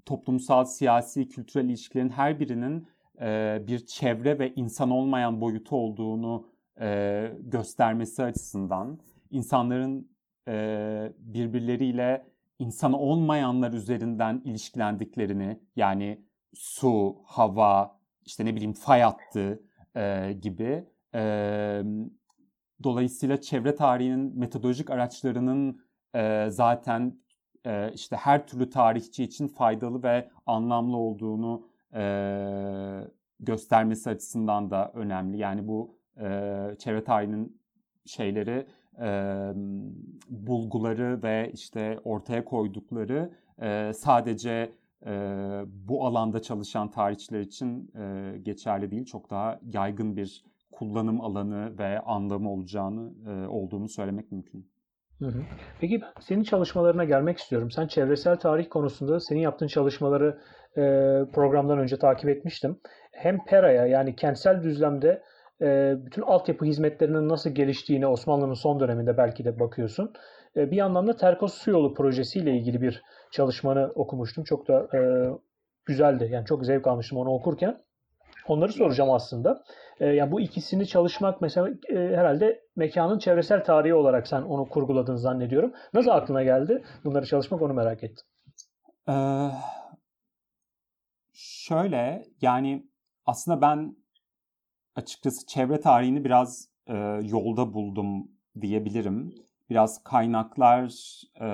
toplumsal, 0.06 0.64
siyasi, 0.64 1.28
kültürel 1.28 1.64
ilişkilerin 1.64 2.08
her 2.08 2.40
birinin 2.40 2.88
e, 3.20 3.62
bir 3.66 3.86
çevre 3.86 4.38
ve 4.38 4.54
insan 4.54 4.90
olmayan 4.90 5.40
boyutu 5.40 5.76
olduğunu 5.76 6.48
e, 6.80 7.32
göstermesi 7.40 8.22
açısından 8.22 8.98
insanların 9.30 10.10
e, 10.48 11.12
birbirleriyle 11.18 12.26
insan 12.58 12.92
olmayanlar 12.92 13.72
üzerinden 13.72 14.42
ilişkilendiklerini 14.44 15.60
yani 15.76 16.24
su, 16.54 17.16
hava, 17.24 17.98
işte 18.24 18.44
ne 18.44 18.54
bileyim 18.54 18.72
fay 18.72 19.00
hattı 19.00 19.62
e, 19.96 20.32
gibi 20.42 20.84
e, 21.16 21.82
dolayısıyla 22.82 23.40
çevre 23.40 23.74
tarihinin 23.74 24.38
metodolojik 24.38 24.90
araçlarının 24.90 25.80
e, 26.14 26.46
zaten 26.50 27.18
e, 27.66 27.92
işte 27.92 28.16
her 28.16 28.46
türlü 28.46 28.70
tarihçi 28.70 29.24
için 29.24 29.48
faydalı 29.48 30.02
ve 30.02 30.30
anlamlı 30.46 30.96
olduğunu 30.96 31.68
e, 31.94 32.02
göstermesi 33.40 34.10
açısından 34.10 34.70
da 34.70 34.92
önemli. 34.94 35.38
Yani 35.38 35.68
bu 35.68 35.98
e, 36.16 36.24
çevre 36.78 37.04
tarihinin 37.04 37.60
şeyleri, 38.06 38.66
e, 39.00 39.08
bulguları 40.28 41.22
ve 41.22 41.50
işte 41.54 42.00
ortaya 42.04 42.44
koydukları 42.44 43.30
e, 43.62 43.92
sadece 43.94 44.72
e, 45.06 45.10
bu 45.66 46.06
alanda 46.06 46.42
çalışan 46.42 46.90
tarihçiler 46.90 47.40
için 47.40 47.92
e, 47.96 48.34
geçerli 48.42 48.90
değil. 48.90 49.04
Çok 49.04 49.30
daha 49.30 49.60
yaygın 49.62 50.16
bir 50.16 50.44
kullanım 50.78 51.20
alanı 51.20 51.78
ve 51.78 52.00
anlamı 52.00 52.52
olacağını 52.52 53.12
e, 53.30 53.46
olduğunu 53.46 53.88
söylemek 53.88 54.32
mümkün. 54.32 54.70
Peki 55.80 56.00
senin 56.20 56.42
çalışmalarına 56.42 57.04
gelmek 57.04 57.38
istiyorum. 57.38 57.70
Sen 57.70 57.86
çevresel 57.86 58.36
tarih 58.36 58.68
konusunda 58.70 59.20
senin 59.20 59.40
yaptığın 59.40 59.66
çalışmaları 59.66 60.38
e, 60.76 60.82
programdan 61.32 61.78
önce 61.78 61.98
takip 61.98 62.28
etmiştim. 62.28 62.80
Hem 63.12 63.44
PERA'ya 63.44 63.86
yani 63.86 64.16
kentsel 64.16 64.62
düzlemde 64.62 65.22
e, 65.60 65.94
bütün 66.06 66.22
altyapı 66.22 66.64
hizmetlerinin 66.64 67.28
nasıl 67.28 67.50
geliştiğini 67.50 68.06
Osmanlı'nın 68.06 68.54
son 68.54 68.80
döneminde 68.80 69.16
belki 69.16 69.44
de 69.44 69.60
bakıyorsun. 69.60 70.12
E, 70.56 70.70
bir 70.70 70.76
yandan 70.76 71.06
da 71.06 71.16
Terkos 71.16 71.54
Su 71.54 71.70
Yolu 71.70 71.94
projesiyle 71.94 72.56
ilgili 72.56 72.82
bir 72.82 73.02
çalışmanı 73.30 73.92
okumuştum. 73.94 74.44
Çok 74.44 74.68
da 74.68 74.88
güzeldi. 75.86 76.28
Yani 76.30 76.46
çok 76.46 76.66
zevk 76.66 76.86
almıştım 76.86 77.18
onu 77.18 77.30
okurken. 77.30 77.85
Onları 78.48 78.72
soracağım 78.72 79.10
aslında. 79.10 79.64
E, 80.00 80.06
yani 80.06 80.32
bu 80.32 80.40
ikisini 80.40 80.86
çalışmak 80.86 81.40
mesela 81.40 81.68
e, 81.68 81.94
herhalde 81.94 82.60
mekanın 82.76 83.18
çevresel 83.18 83.64
tarihi 83.64 83.94
olarak 83.94 84.28
sen 84.28 84.42
onu 84.42 84.68
kurguladın 84.68 85.16
zannediyorum. 85.16 85.72
Nasıl 85.94 86.10
aklına 86.10 86.42
geldi? 86.42 86.84
Bunları 87.04 87.26
çalışmak 87.26 87.62
onu 87.62 87.74
merak 87.74 88.04
ettim. 88.04 88.26
Ee, 89.08 89.48
şöyle 91.32 92.24
yani 92.40 92.86
aslında 93.26 93.60
ben 93.60 93.96
açıkçası 94.94 95.46
çevre 95.46 95.80
tarihini 95.80 96.24
biraz 96.24 96.68
e, 96.86 96.94
yolda 97.22 97.74
buldum 97.74 98.30
diyebilirim. 98.60 99.34
Biraz 99.70 100.02
kaynaklar, 100.04 100.92
e, 101.40 101.48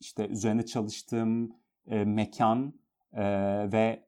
işte 0.00 0.26
üzerine 0.26 0.66
çalıştığım 0.66 1.56
e, 1.86 2.04
mekan 2.04 2.74
e, 3.12 3.22
ve 3.72 4.05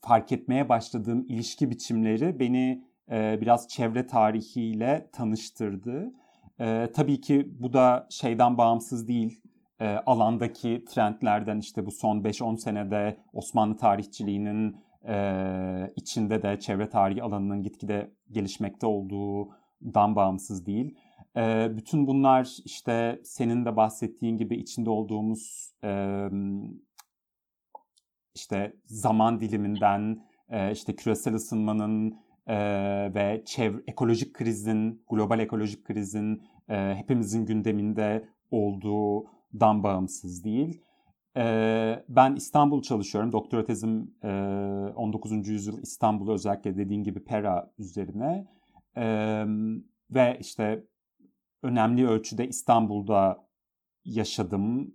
fark 0.00 0.32
etmeye 0.32 0.68
başladığım 0.68 1.26
ilişki 1.28 1.70
biçimleri 1.70 2.40
beni 2.40 2.84
e, 3.10 3.38
biraz 3.40 3.68
çevre 3.68 4.06
tarihiyle 4.06 5.10
tanıştırdı. 5.12 6.12
E, 6.60 6.88
tabii 6.94 7.20
ki 7.20 7.48
bu 7.58 7.72
da 7.72 8.06
şeyden 8.10 8.58
bağımsız 8.58 9.08
değil. 9.08 9.42
E, 9.80 9.88
alandaki 9.88 10.84
trendlerden 10.88 11.58
işte 11.58 11.86
bu 11.86 11.90
son 11.90 12.22
5-10 12.22 12.56
senede 12.56 13.16
Osmanlı 13.32 13.76
tarihçiliğinin 13.76 14.76
e, 15.08 15.92
içinde 15.96 16.42
de 16.42 16.60
çevre 16.60 16.88
tarihi 16.88 17.22
alanının 17.22 17.62
gitgide 17.62 18.10
gelişmekte 18.30 18.86
olduğundan 18.86 20.16
bağımsız 20.16 20.66
değil. 20.66 20.94
E, 21.36 21.68
bütün 21.76 22.06
bunlar 22.06 22.56
işte 22.64 23.20
senin 23.24 23.64
de 23.64 23.76
bahsettiğin 23.76 24.36
gibi 24.36 24.56
içinde 24.56 24.90
olduğumuz 24.90 25.72
e, 25.84 25.88
işte 28.34 28.76
zaman 28.86 29.40
diliminden, 29.40 30.24
e, 30.48 30.72
işte 30.72 30.96
küresel 30.96 31.34
ısınmanın 31.34 32.18
e, 32.46 32.56
ve 33.14 33.42
çevre, 33.46 33.82
ekolojik 33.86 34.34
krizin, 34.34 35.04
global 35.10 35.40
ekolojik 35.40 35.84
krizin 35.84 36.42
e, 36.68 36.94
hepimizin 36.94 37.46
gündeminde 37.46 38.28
olduğundan 38.50 39.82
bağımsız 39.82 40.44
değil. 40.44 40.82
Ben 42.08 42.34
İstanbul 42.36 42.82
çalışıyorum. 42.82 43.32
Doktora 43.32 43.64
tezim 43.64 44.14
e, 44.22 44.28
19. 44.96 45.48
yüzyıl 45.48 45.82
İstanbul'u 45.82 46.32
özellikle 46.32 46.76
dediğin 46.76 47.04
gibi 47.04 47.24
Pera 47.24 47.72
üzerine. 47.78 48.46
Ve 50.10 50.38
işte 50.40 50.84
önemli 51.62 52.08
ölçüde 52.08 52.48
İstanbul'da 52.48 53.46
yaşadım. 54.04 54.94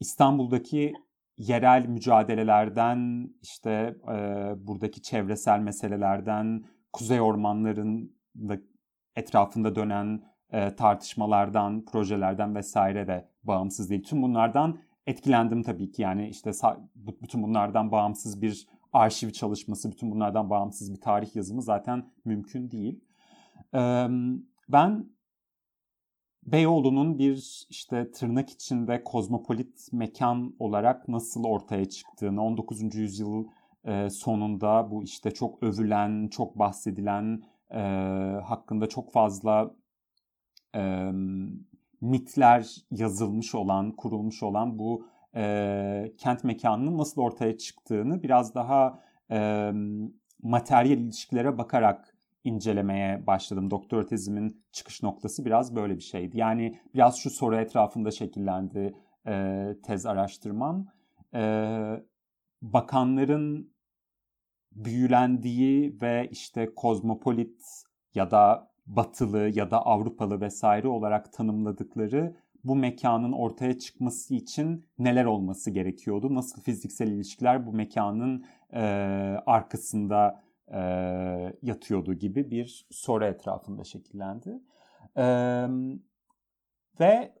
İstanbul'daki 0.00 0.92
yerel 1.38 1.86
mücadelelerden 1.86 3.30
işte 3.42 3.96
e, 4.08 4.16
buradaki 4.66 5.02
çevresel 5.02 5.58
meselelerden 5.58 6.64
kuzey 6.92 7.20
ormanların 7.20 8.16
da 8.36 8.56
etrafında 9.16 9.74
dönen 9.74 10.22
e, 10.52 10.76
tartışmalardan, 10.76 11.84
projelerden 11.84 12.54
vesaire 12.54 13.06
de 13.06 13.28
bağımsız 13.42 13.90
değil. 13.90 14.02
Tüm 14.02 14.22
bunlardan 14.22 14.78
etkilendim 15.06 15.62
tabii 15.62 15.92
ki. 15.92 16.02
Yani 16.02 16.28
işte 16.28 16.50
bütün 16.96 17.42
bunlardan 17.42 17.92
bağımsız 17.92 18.42
bir 18.42 18.66
arşiv 18.92 19.30
çalışması, 19.30 19.90
bütün 19.90 20.10
bunlardan 20.10 20.50
bağımsız 20.50 20.92
bir 20.92 21.00
tarih 21.00 21.36
yazımı 21.36 21.62
zaten 21.62 22.10
mümkün 22.24 22.70
değil. 22.70 23.00
Ben 24.68 25.13
Beyoğlu'nun 26.46 27.18
bir 27.18 27.66
işte 27.70 28.10
tırnak 28.10 28.50
içinde 28.50 29.04
kozmopolit 29.04 29.92
mekan 29.92 30.54
olarak 30.58 31.08
nasıl 31.08 31.44
ortaya 31.44 31.88
çıktığını 31.88 32.42
19. 32.42 32.94
yüzyıl 32.94 33.44
sonunda 34.10 34.90
bu 34.90 35.04
işte 35.04 35.30
çok 35.30 35.62
övülen, 35.62 36.28
çok 36.28 36.58
bahsedilen, 36.58 37.42
hakkında 38.44 38.88
çok 38.88 39.12
fazla 39.12 39.74
mitler 42.00 42.76
yazılmış 42.90 43.54
olan, 43.54 43.90
kurulmuş 43.90 44.42
olan 44.42 44.78
bu 44.78 45.06
e, 45.36 46.12
kent 46.18 46.44
mekanının 46.44 46.98
nasıl 46.98 47.20
ortaya 47.20 47.58
çıktığını 47.58 48.22
biraz 48.22 48.54
daha 48.54 49.00
e, 49.30 49.70
materyal 50.42 50.98
ilişkilere 50.98 51.58
bakarak 51.58 52.13
incelemeye 52.44 53.26
başladım. 53.26 53.70
Doktor 53.70 54.02
tezimin 54.02 54.64
çıkış 54.72 55.02
noktası 55.02 55.44
biraz 55.44 55.76
böyle 55.76 55.96
bir 55.96 56.02
şeydi. 56.02 56.38
Yani 56.38 56.78
biraz 56.94 57.18
şu 57.18 57.30
soru 57.30 57.56
etrafında 57.56 58.10
şekillendi 58.10 58.94
e, 59.26 59.66
tez 59.82 60.06
araştırmam. 60.06 60.86
E, 61.34 61.42
bakanların 62.62 63.74
büyülendiği 64.72 66.00
ve 66.02 66.28
işte 66.30 66.74
kozmopolit 66.74 67.62
ya 68.14 68.30
da 68.30 68.70
batılı 68.86 69.50
ya 69.54 69.70
da 69.70 69.86
Avrupalı 69.86 70.40
vesaire 70.40 70.88
olarak 70.88 71.32
tanımladıkları 71.32 72.34
bu 72.64 72.76
mekanın 72.76 73.32
ortaya 73.32 73.78
çıkması 73.78 74.34
için 74.34 74.84
neler 74.98 75.24
olması 75.24 75.70
gerekiyordu? 75.70 76.34
Nasıl 76.34 76.62
fiziksel 76.62 77.08
ilişkiler 77.08 77.66
bu 77.66 77.72
mekanın 77.72 78.44
e, 78.72 78.80
arkasında 79.46 80.43
e, 80.68 80.80
yatıyordu 81.62 82.14
gibi 82.14 82.50
bir 82.50 82.86
soru 82.90 83.24
etrafında 83.24 83.84
şekillendi. 83.84 84.60
E, 85.16 85.24
ve 87.00 87.34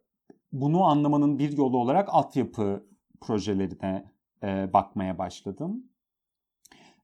bunu 0.52 0.84
anlamanın 0.84 1.38
bir 1.38 1.56
yolu 1.56 1.78
olarak 1.78 2.08
altyapı 2.12 2.86
projelerine 3.20 4.12
e, 4.42 4.72
bakmaya 4.72 5.18
başladım. 5.18 5.84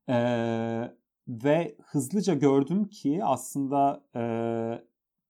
E, 0.09 0.17
ve 1.29 1.77
hızlıca 1.85 2.35
gördüm 2.35 2.89
ki 2.89 3.25
aslında 3.25 4.05
e, 4.17 4.23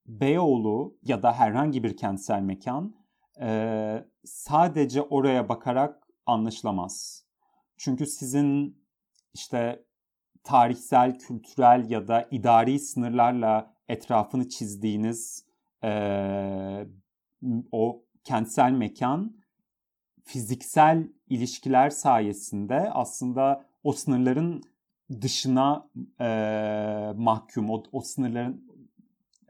Beyoğlu 0.07 0.97
ya 1.03 1.23
da 1.23 1.33
herhangi 1.33 1.83
bir 1.83 1.97
kentsel 1.97 2.41
mekan 2.41 2.95
e, 3.41 4.05
sadece 4.25 5.01
oraya 5.01 5.49
bakarak 5.49 6.07
anlaşılamaz. 6.25 7.25
Çünkü 7.77 8.05
sizin 8.05 8.77
işte 9.33 9.85
tarihsel, 10.43 11.19
kültürel 11.19 11.89
ya 11.89 12.07
da 12.07 12.27
idari 12.31 12.79
sınırlarla 12.79 13.73
etrafını 13.87 14.49
çizdiğiniz 14.49 15.45
e, 15.83 16.87
o 17.71 18.03
kentsel 18.23 18.71
mekan 18.71 19.41
fiziksel 20.23 21.07
ilişkiler 21.29 21.89
sayesinde 21.89 22.91
aslında 22.91 23.65
o 23.83 23.93
sınırların 23.93 24.63
dışına 25.21 25.89
e, 26.21 26.27
mahkum, 27.15 27.69
o, 27.69 27.83
o 27.91 28.01
sınırların 28.01 28.67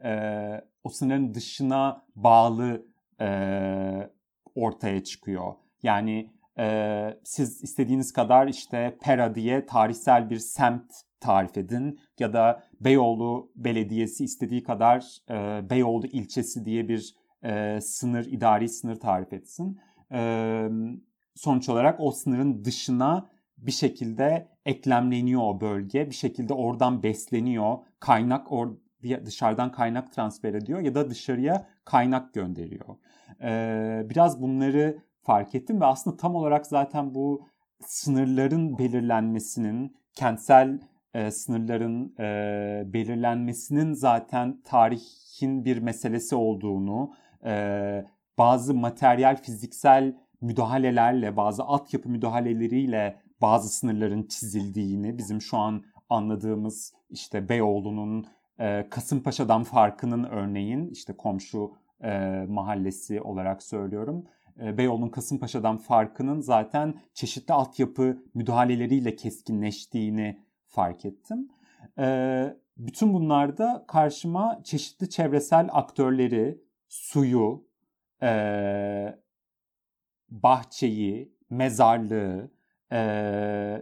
e, 0.04 0.64
o 0.84 0.88
sınırın 0.88 1.34
dışına 1.34 2.04
bağlı 2.16 2.86
e, 3.20 4.10
ortaya 4.54 5.04
çıkıyor. 5.04 5.54
Yani 5.82 6.30
e, 6.58 7.18
siz 7.24 7.62
istediğiniz 7.62 8.12
kadar 8.12 8.48
işte 8.48 8.98
Pera 9.02 9.34
diye 9.34 9.66
tarihsel 9.66 10.30
bir 10.30 10.38
semt 10.38 10.92
tarif 11.20 11.56
edin 11.58 12.00
ya 12.18 12.32
da 12.32 12.62
Beyoğlu 12.80 13.52
Belediyesi 13.56 14.24
istediği 14.24 14.62
kadar 14.62 15.18
e, 15.30 15.70
Beyoğlu 15.70 16.06
ilçesi 16.06 16.64
diye 16.64 16.88
bir 16.88 17.14
e, 17.44 17.80
sınır, 17.80 18.26
idari 18.26 18.68
sınır 18.68 18.96
tarif 18.96 19.32
etsin. 19.32 19.80
E, 20.12 20.68
sonuç 21.34 21.68
olarak 21.68 22.00
o 22.00 22.10
sınırın 22.10 22.64
dışına 22.64 23.30
bir 23.58 23.72
şekilde 23.72 24.48
eklemleniyor 24.66 25.42
o 25.42 25.60
bölge. 25.60 26.10
Bir 26.10 26.14
şekilde 26.14 26.54
oradan 26.54 27.02
besleniyor. 27.02 27.78
Kaynak 28.00 28.52
or 28.52 28.68
dışarıdan 29.02 29.72
kaynak 29.72 30.12
transfer 30.12 30.54
ediyor 30.54 30.80
ya 30.80 30.94
da 30.94 31.10
dışarıya 31.10 31.66
kaynak 31.84 32.34
gönderiyor. 32.34 32.96
Ee, 33.42 34.06
biraz 34.10 34.42
bunları 34.42 34.98
fark 35.22 35.54
ettim 35.54 35.80
ve 35.80 35.84
aslında 35.84 36.16
tam 36.16 36.34
olarak 36.34 36.66
zaten 36.66 37.14
bu 37.14 37.46
sınırların 37.80 38.78
belirlenmesinin, 38.78 39.96
kentsel 40.14 40.80
e, 41.14 41.30
sınırların 41.30 42.14
e, 42.18 42.92
belirlenmesinin 42.92 43.92
zaten 43.92 44.60
tarihin 44.64 45.64
bir 45.64 45.78
meselesi 45.78 46.36
olduğunu, 46.36 47.14
e, 47.44 48.04
bazı 48.38 48.74
materyal 48.74 49.36
fiziksel 49.36 50.16
müdahalelerle, 50.40 51.36
bazı 51.36 51.62
altyapı 51.62 52.08
müdahaleleriyle 52.08 53.20
bazı 53.40 53.68
sınırların 53.68 54.22
çizildiğini, 54.22 55.18
bizim 55.18 55.40
şu 55.40 55.58
an 55.58 55.82
anladığımız 56.10 56.94
işte 57.10 57.48
Beyoğlu'nun 57.48 58.26
e, 58.58 58.86
Kasımpaşa'dan 58.90 59.62
farkının 59.62 60.24
örneğin 60.24 60.88
işte 60.88 61.12
komşu 61.12 61.72
e, 62.02 62.44
mahallesi 62.48 63.20
olarak 63.20 63.62
söylüyorum. 63.62 64.24
E, 64.62 64.78
Beyoğlu'nun 64.78 65.08
Kasımpaşa'dan 65.08 65.76
farkının 65.76 66.40
zaten 66.40 66.94
çeşitli 67.14 67.54
altyapı 67.54 68.22
müdahaleleriyle 68.34 69.16
keskinleştiğini 69.16 70.42
fark 70.66 71.04
ettim. 71.04 71.48
E, 71.98 72.56
bütün 72.76 73.14
bunlarda 73.14 73.84
karşıma 73.88 74.60
çeşitli 74.64 75.10
çevresel 75.10 75.68
aktörleri, 75.72 76.60
suyu, 76.88 77.64
e, 78.22 79.18
bahçeyi, 80.30 81.32
mezarlığı, 81.50 82.50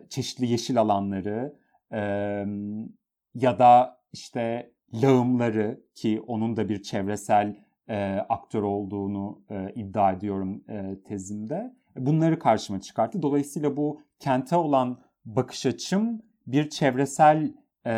çeşitli 0.09 0.47
yeşil 0.47 0.81
alanları 0.81 1.57
ya 3.35 3.59
da 3.59 4.01
işte 4.13 4.73
lağımları 4.95 5.81
ki 5.95 6.21
onun 6.27 6.57
da 6.57 6.69
bir 6.69 6.83
çevresel 6.83 7.65
e, 7.91 8.27
aktör 8.29 8.63
olduğunu 8.63 9.43
e, 9.51 9.73
iddia 9.75 10.13
ediyorum 10.13 10.65
e, 10.69 11.03
tezimde. 11.05 11.75
Bunları 11.97 12.39
karşıma 12.39 12.81
çıkarttı. 12.81 13.23
Dolayısıyla 13.23 13.77
bu 13.77 14.01
kente 14.19 14.57
olan 14.57 14.99
bakış 15.25 15.67
açım 15.67 16.23
bir 16.47 16.71
çevresel 16.71 17.55
e, 17.85 17.93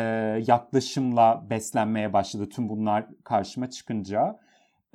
yaklaşımla 0.47 1.47
beslenmeye 1.49 2.13
başladı 2.13 2.49
tüm 2.49 2.69
bunlar 2.69 3.05
karşıma 3.23 3.69
çıkınca. 3.69 4.39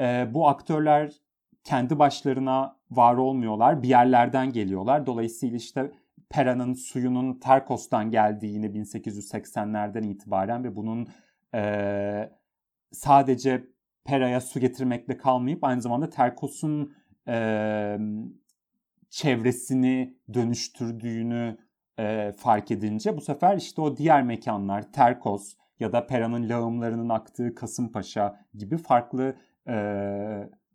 E, 0.01 0.35
bu 0.35 0.49
aktörler 0.49 1.13
kendi 1.65 1.99
başlarına 1.99 2.77
var 2.91 3.15
olmuyorlar. 3.15 3.83
Bir 3.83 3.89
yerlerden 3.89 4.53
geliyorlar. 4.53 5.07
Dolayısıyla 5.07 5.57
işte 5.57 5.93
Pera'nın 6.31 6.75
suyunun 6.75 7.41
Terkos'tan 7.41 8.11
geldiğini 8.11 8.67
1880'lerden 8.67 10.03
itibaren 10.03 10.65
ve 10.65 10.77
bunun 10.77 11.09
e, 11.55 12.31
sadece 12.93 13.65
Pera'ya 14.09 14.41
su 14.41 14.61
getirmekle 14.61 15.17
kalmayıp 15.17 15.65
aynı 15.65 15.83
zamanda 15.83 16.11
Terkos'un 16.11 16.95
e, 17.29 17.99
çevresini 19.11 20.19
dönüştürdüğünü 20.35 21.59
e, 21.99 22.33
fark 22.33 22.71
edince 22.71 23.17
bu 23.17 23.21
sefer 23.21 23.57
işte 23.57 23.81
o 23.81 23.97
diğer 23.97 24.23
mekanlar 24.23 24.93
Terkos 24.93 25.55
ya 25.81 25.93
da 25.93 26.07
Pera'nın 26.07 26.49
lağımlarının 26.49 27.09
aktığı 27.09 27.55
Kasımpaşa 27.55 28.41
gibi 28.55 28.77
farklı 28.77 29.37
e, 29.69 29.77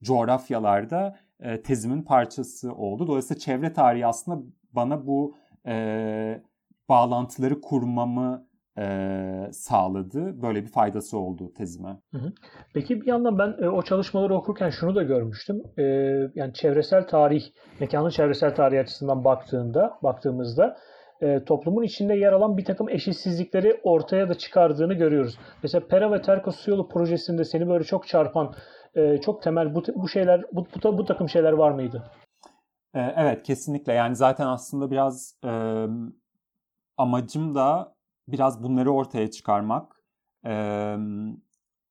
coğrafyalarda 0.04 1.18
e, 1.40 1.62
tezimin 1.62 2.02
parçası 2.02 2.74
oldu. 2.74 3.08
Dolayısıyla 3.08 3.40
çevre 3.40 3.74
tarihi 3.74 4.06
aslında 4.06 4.44
bana 4.72 5.08
bu 5.08 5.36
e, 5.68 6.44
bağlantıları 6.90 7.62
kurmamı 7.62 8.48
e, 8.78 9.48
sağladı. 9.52 10.42
Böyle 10.42 10.64
bir 10.64 10.68
faydası 10.68 11.18
oldu 11.18 11.54
tezime. 11.58 11.98
Peki 12.74 13.02
bir 13.02 13.08
yandan 13.08 13.40
ben 13.40 13.56
e, 13.62 13.70
o 13.70 13.82
çalışmaları 13.84 14.36
okurken 14.36 14.70
şunu 14.70 14.96
da 14.96 15.04
görmüştüm. 15.04 15.62
E, 15.78 15.84
yani 16.36 16.54
çevresel 16.54 17.08
tarih, 17.08 17.44
mekanın 17.80 18.10
çevresel 18.10 18.56
tarih 18.56 18.80
açısından 18.80 19.24
baktığında, 19.24 20.00
baktığımızda 20.04 20.78
e, 21.22 21.44
toplumun 21.44 21.84
içinde 21.84 22.14
yer 22.14 22.34
alan 22.34 22.58
bir 22.58 22.66
takım 22.66 22.90
eşitsizlikleri 22.90 23.80
ortaya 23.84 24.30
da 24.30 24.34
çıkardığını 24.34 24.94
görüyoruz. 24.94 25.40
Mesela 25.64 25.88
Pera 25.88 26.12
ve 26.12 26.22
Terkos 26.22 26.68
yolu 26.68 26.90
projesinde 26.90 27.44
seni 27.44 27.68
böyle 27.68 27.84
çok 27.84 28.08
çarpan, 28.08 28.54
e, 28.96 29.18
çok 29.18 29.42
temel 29.42 29.76
bu, 29.76 29.84
bu 29.96 30.10
şeyler, 30.10 30.44
bu, 30.52 30.66
bu, 30.84 30.98
bu 30.98 31.06
takım 31.06 31.30
şeyler 31.30 31.52
var 31.52 31.72
mıydı? 31.72 32.04
Evet 32.96 33.44
kesinlikle 33.44 33.94
yani 33.94 34.16
zaten 34.16 34.48
aslında 34.48 34.92
biraz 34.92 35.40
e, 35.46 35.86
amacım 36.98 37.56
da 37.56 37.96
biraz 38.28 38.64
bunları 38.64 38.92
ortaya 38.92 39.32
çıkarmak. 39.32 40.04
E, 40.46 40.96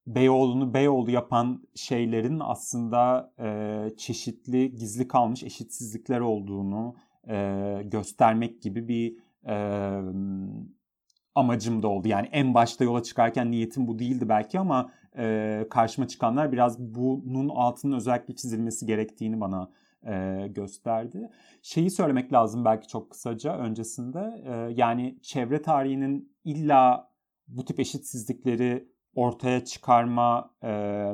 Beyoğlu'nu 0.06 0.74
Beyoğlu 0.74 1.10
yapan 1.10 1.68
şeylerin 1.74 2.40
aslında 2.40 3.32
e, 3.38 3.96
çeşitli 3.96 4.74
gizli 4.74 5.08
kalmış 5.08 5.42
eşitsizlikler 5.42 6.20
olduğunu 6.20 6.96
e, 7.28 7.78
göstermek 7.84 8.62
gibi 8.62 8.88
bir 8.88 9.16
e, 9.46 9.56
amacım 11.34 11.82
da 11.82 11.88
oldu. 11.88 12.08
Yani 12.08 12.28
en 12.32 12.54
başta 12.54 12.84
yola 12.84 13.02
çıkarken 13.02 13.50
niyetim 13.50 13.86
bu 13.86 13.98
değildi 13.98 14.28
belki 14.28 14.58
ama 14.58 14.90
e, 15.16 15.66
karşıma 15.70 16.08
çıkanlar 16.08 16.52
biraz 16.52 16.78
bunun 16.78 17.48
altının 17.48 17.96
özellikle 17.96 18.36
çizilmesi 18.36 18.86
gerektiğini 18.86 19.40
bana 19.40 19.70
e, 20.06 20.46
gösterdi. 20.48 21.30
Şeyi 21.62 21.90
söylemek 21.90 22.32
lazım 22.32 22.64
belki 22.64 22.88
çok 22.88 23.10
kısaca 23.10 23.56
öncesinde. 23.56 24.42
E, 24.46 24.74
yani 24.76 25.18
çevre 25.22 25.62
tarihinin 25.62 26.36
illa 26.44 27.12
bu 27.48 27.64
tip 27.64 27.80
eşitsizlikleri 27.80 28.88
ortaya 29.14 29.64
çıkarma 29.64 30.54
e, 30.62 31.12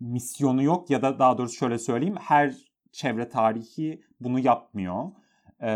misyonu 0.00 0.62
yok 0.62 0.90
ya 0.90 1.02
da 1.02 1.18
daha 1.18 1.38
doğrusu 1.38 1.54
şöyle 1.54 1.78
söyleyeyim 1.78 2.16
her 2.20 2.54
çevre 2.92 3.28
tarihi 3.28 4.02
bunu 4.20 4.38
yapmıyor. 4.38 5.10
E, 5.62 5.70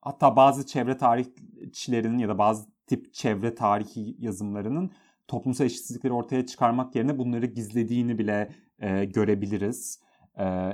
hatta 0.00 0.36
bazı 0.36 0.66
çevre 0.66 0.96
tarihçilerinin 0.96 2.18
ya 2.18 2.28
da 2.28 2.38
bazı 2.38 2.66
tip 2.86 3.14
çevre 3.14 3.54
tarihi 3.54 4.16
yazımlarının 4.18 4.92
toplumsal 5.28 5.66
eşitsizlikleri 5.66 6.12
ortaya 6.12 6.46
çıkarmak 6.46 6.94
yerine 6.94 7.18
bunları 7.18 7.46
gizlediğini 7.46 8.18
bile 8.18 8.52
e, 8.78 9.04
görebiliriz. 9.04 10.03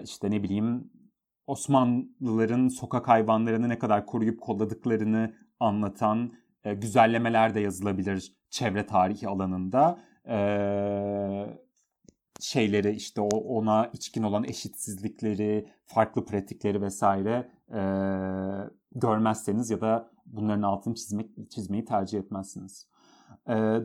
İşte 0.02 0.30
ne 0.30 0.42
bileyim 0.42 0.90
Osmanlıların 1.50 2.68
sokak 2.68 3.08
hayvanlarını 3.08 3.68
ne 3.68 3.78
kadar 3.78 4.06
koruyup 4.06 4.40
kolladıklarını 4.40 5.34
anlatan 5.60 6.32
e, 6.64 6.74
güzellemeler 6.74 7.54
de 7.54 7.60
yazılabilir 7.60 8.36
çevre 8.50 8.86
tarihi 8.86 9.28
alanında. 9.28 9.98
E, 10.28 10.38
şeyleri 12.40 12.90
işte 12.90 13.20
o 13.20 13.28
ona 13.28 13.86
içkin 13.92 14.22
olan 14.22 14.44
eşitsizlikleri, 14.44 15.68
farklı 15.86 16.24
pratikleri 16.24 16.82
vesaire 16.82 17.50
görmezseniz 18.94 19.70
ya 19.70 19.80
da 19.80 20.10
bunların 20.26 20.62
altını 20.62 20.94
çizmek 20.94 21.50
çizmeyi 21.50 21.84
tercih 21.84 22.18
etmezsiniz. 22.18 22.88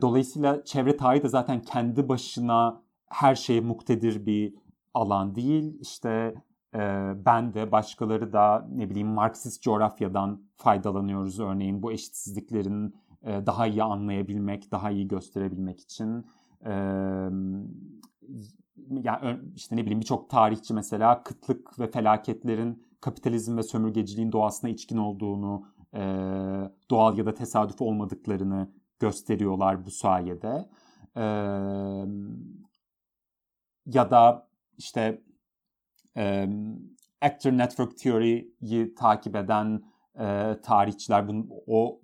Dolayısıyla 0.02 0.64
çevre 0.64 0.96
tarihi 0.96 1.22
de 1.22 1.28
zaten 1.28 1.62
kendi 1.62 2.08
başına 2.08 2.82
her 3.10 3.34
şeye 3.34 3.60
muktedir 3.60 4.26
bir 4.26 4.54
alan 4.96 5.34
değil. 5.34 5.80
İşte 5.80 6.34
e, 6.74 7.12
ben 7.26 7.54
de 7.54 7.72
başkaları 7.72 8.32
da 8.32 8.68
ne 8.72 8.90
bileyim 8.90 9.08
Marksist 9.08 9.62
coğrafyadan 9.62 10.42
faydalanıyoruz 10.56 11.40
örneğin 11.40 11.82
bu 11.82 11.92
eşitsizliklerin 11.92 12.94
e, 13.22 13.46
daha 13.46 13.66
iyi 13.66 13.82
anlayabilmek, 13.82 14.70
daha 14.70 14.90
iyi 14.90 15.08
gösterebilmek 15.08 15.80
için. 15.80 16.26
E, 16.64 16.72
yani 18.90 19.40
işte 19.54 19.76
ne 19.76 19.82
bileyim 19.82 20.00
birçok 20.00 20.30
tarihçi 20.30 20.74
mesela 20.74 21.22
kıtlık 21.22 21.78
ve 21.78 21.90
felaketlerin 21.90 22.82
kapitalizm 23.00 23.56
ve 23.56 23.62
sömürgeciliğin 23.62 24.32
doğasına 24.32 24.70
içkin 24.70 24.96
olduğunu, 24.96 25.66
e, 25.94 26.00
doğal 26.90 27.18
ya 27.18 27.26
da 27.26 27.34
tesadüf 27.34 27.82
olmadıklarını 27.82 28.68
gösteriyorlar 28.98 29.86
bu 29.86 29.90
sayede. 29.90 30.68
E, 31.16 31.22
ya 33.86 34.10
da 34.10 34.45
işte 34.78 35.22
e, 36.16 36.48
Actor 37.20 37.52
Network 37.52 37.98
Theory'yi 37.98 38.94
takip 38.94 39.36
eden 39.36 39.82
e, 40.18 40.56
tarihçiler, 40.62 41.28
bunun, 41.28 41.50
o 41.66 42.00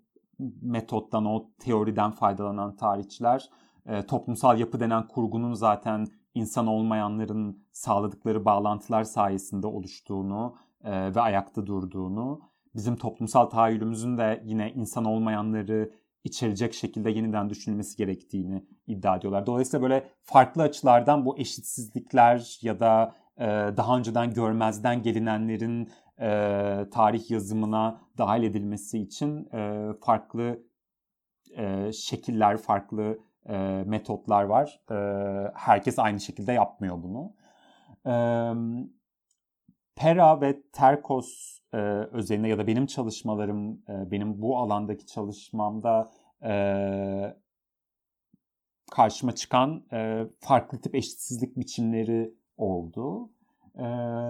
metottan, 0.63 1.25
o 1.25 1.51
teoriden 1.59 2.11
faydalanan 2.11 2.77
tarihçiler 2.77 3.51
e, 3.87 4.07
toplumsal 4.07 4.59
yapı 4.61 4.81
denen 4.81 5.09
kurgunun 5.09 5.55
zaten 5.55 6.07
insan 6.35 6.67
olmayanların 6.67 7.65
sağladıkları 7.73 8.45
bağlantılar 8.45 9.05
sayesinde 9.05 9.67
oluştuğunu 9.67 10.57
e, 10.85 11.15
ve 11.15 11.21
ayakta 11.21 11.67
durduğunu, 11.67 12.41
bizim 12.75 12.97
toplumsal 12.97 13.47
tahayyülümüzün 13.47 14.19
de 14.19 14.43
yine 14.45 14.73
insan 14.73 15.05
olmayanları 15.05 15.91
içerecek 16.25 16.75
şekilde 16.75 17.11
yeniden 17.11 17.51
düşünülmesi 17.51 17.97
gerektiğini 17.97 18.65
iddia 18.87 19.17
ediyorlar. 19.17 19.47
Dolayısıyla 19.47 19.83
böyle 19.83 20.09
farklı 20.23 20.63
açılardan 20.63 21.25
bu 21.25 21.39
eşitsizlikler 21.39 22.59
ya 22.63 22.81
da 22.81 23.15
e, 23.37 23.47
daha 23.77 23.99
önceden 23.99 24.35
görmezden 24.35 25.03
gelinenlerin 25.03 25.91
e, 26.21 26.29
tarih 26.91 27.31
yazımına 27.31 28.01
dahil 28.19 28.43
edilmesi 28.43 28.99
için 28.99 29.49
e, 29.53 29.91
farklı 30.01 30.63
e, 31.57 31.93
şekiller, 31.93 32.57
farklı 32.57 33.19
e, 33.49 33.83
metotlar 33.87 34.45
var. 34.45 34.81
E, 34.91 34.97
herkes 35.55 35.99
aynı 35.99 36.21
şekilde 36.21 36.53
yapmıyor 36.53 37.03
bunu. 37.03 37.35
E, 38.07 38.15
Pera 39.97 40.41
ve 40.41 40.63
Terkos 40.73 41.62
e, 41.73 41.77
özelinde 42.13 42.49
ya 42.49 42.59
da 42.59 42.67
benim 42.67 42.87
çalışmalarım, 42.87 43.73
e, 43.73 44.11
benim 44.11 44.43
bu 44.43 44.59
alandaki 44.59 45.07
çalışmamda 45.07 46.11
e, 46.45 46.55
karşıma 48.91 49.35
çıkan 49.35 49.85
e, 49.93 50.27
farklı 50.41 50.81
tip 50.81 50.95
eşitsizlik 50.95 51.57
biçimleri 51.57 52.35
oldu. 52.57 53.31
E, 53.77 53.83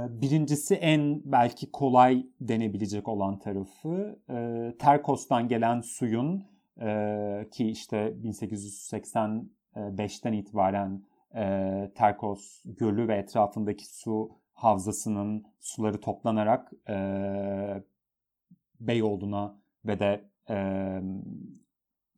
birincisi 0.09 0.74
en 0.74 1.22
belki 1.24 1.70
kolay 1.70 2.26
denebilecek 2.40 3.09
olan 3.09 3.38
tarafı 3.38 4.18
e, 4.31 4.68
Terkos'tan 4.78 5.48
gelen 5.48 5.81
suyun 5.81 6.44
e, 6.81 7.48
ki 7.52 7.70
işte 7.70 8.14
1885'ten 8.22 10.33
itibaren 10.33 11.02
e, 11.35 11.90
Terkos 11.94 12.62
Gölü 12.64 13.09
ve 13.09 13.16
etrafındaki 13.16 13.96
su 13.96 14.41
havzasının 14.62 15.44
suları 15.61 16.01
toplanarak 16.01 16.72
e, 16.88 16.96
Beyoğlu'na 18.81 19.61
ve 19.85 20.01
de 20.01 20.31
e, 20.51 20.57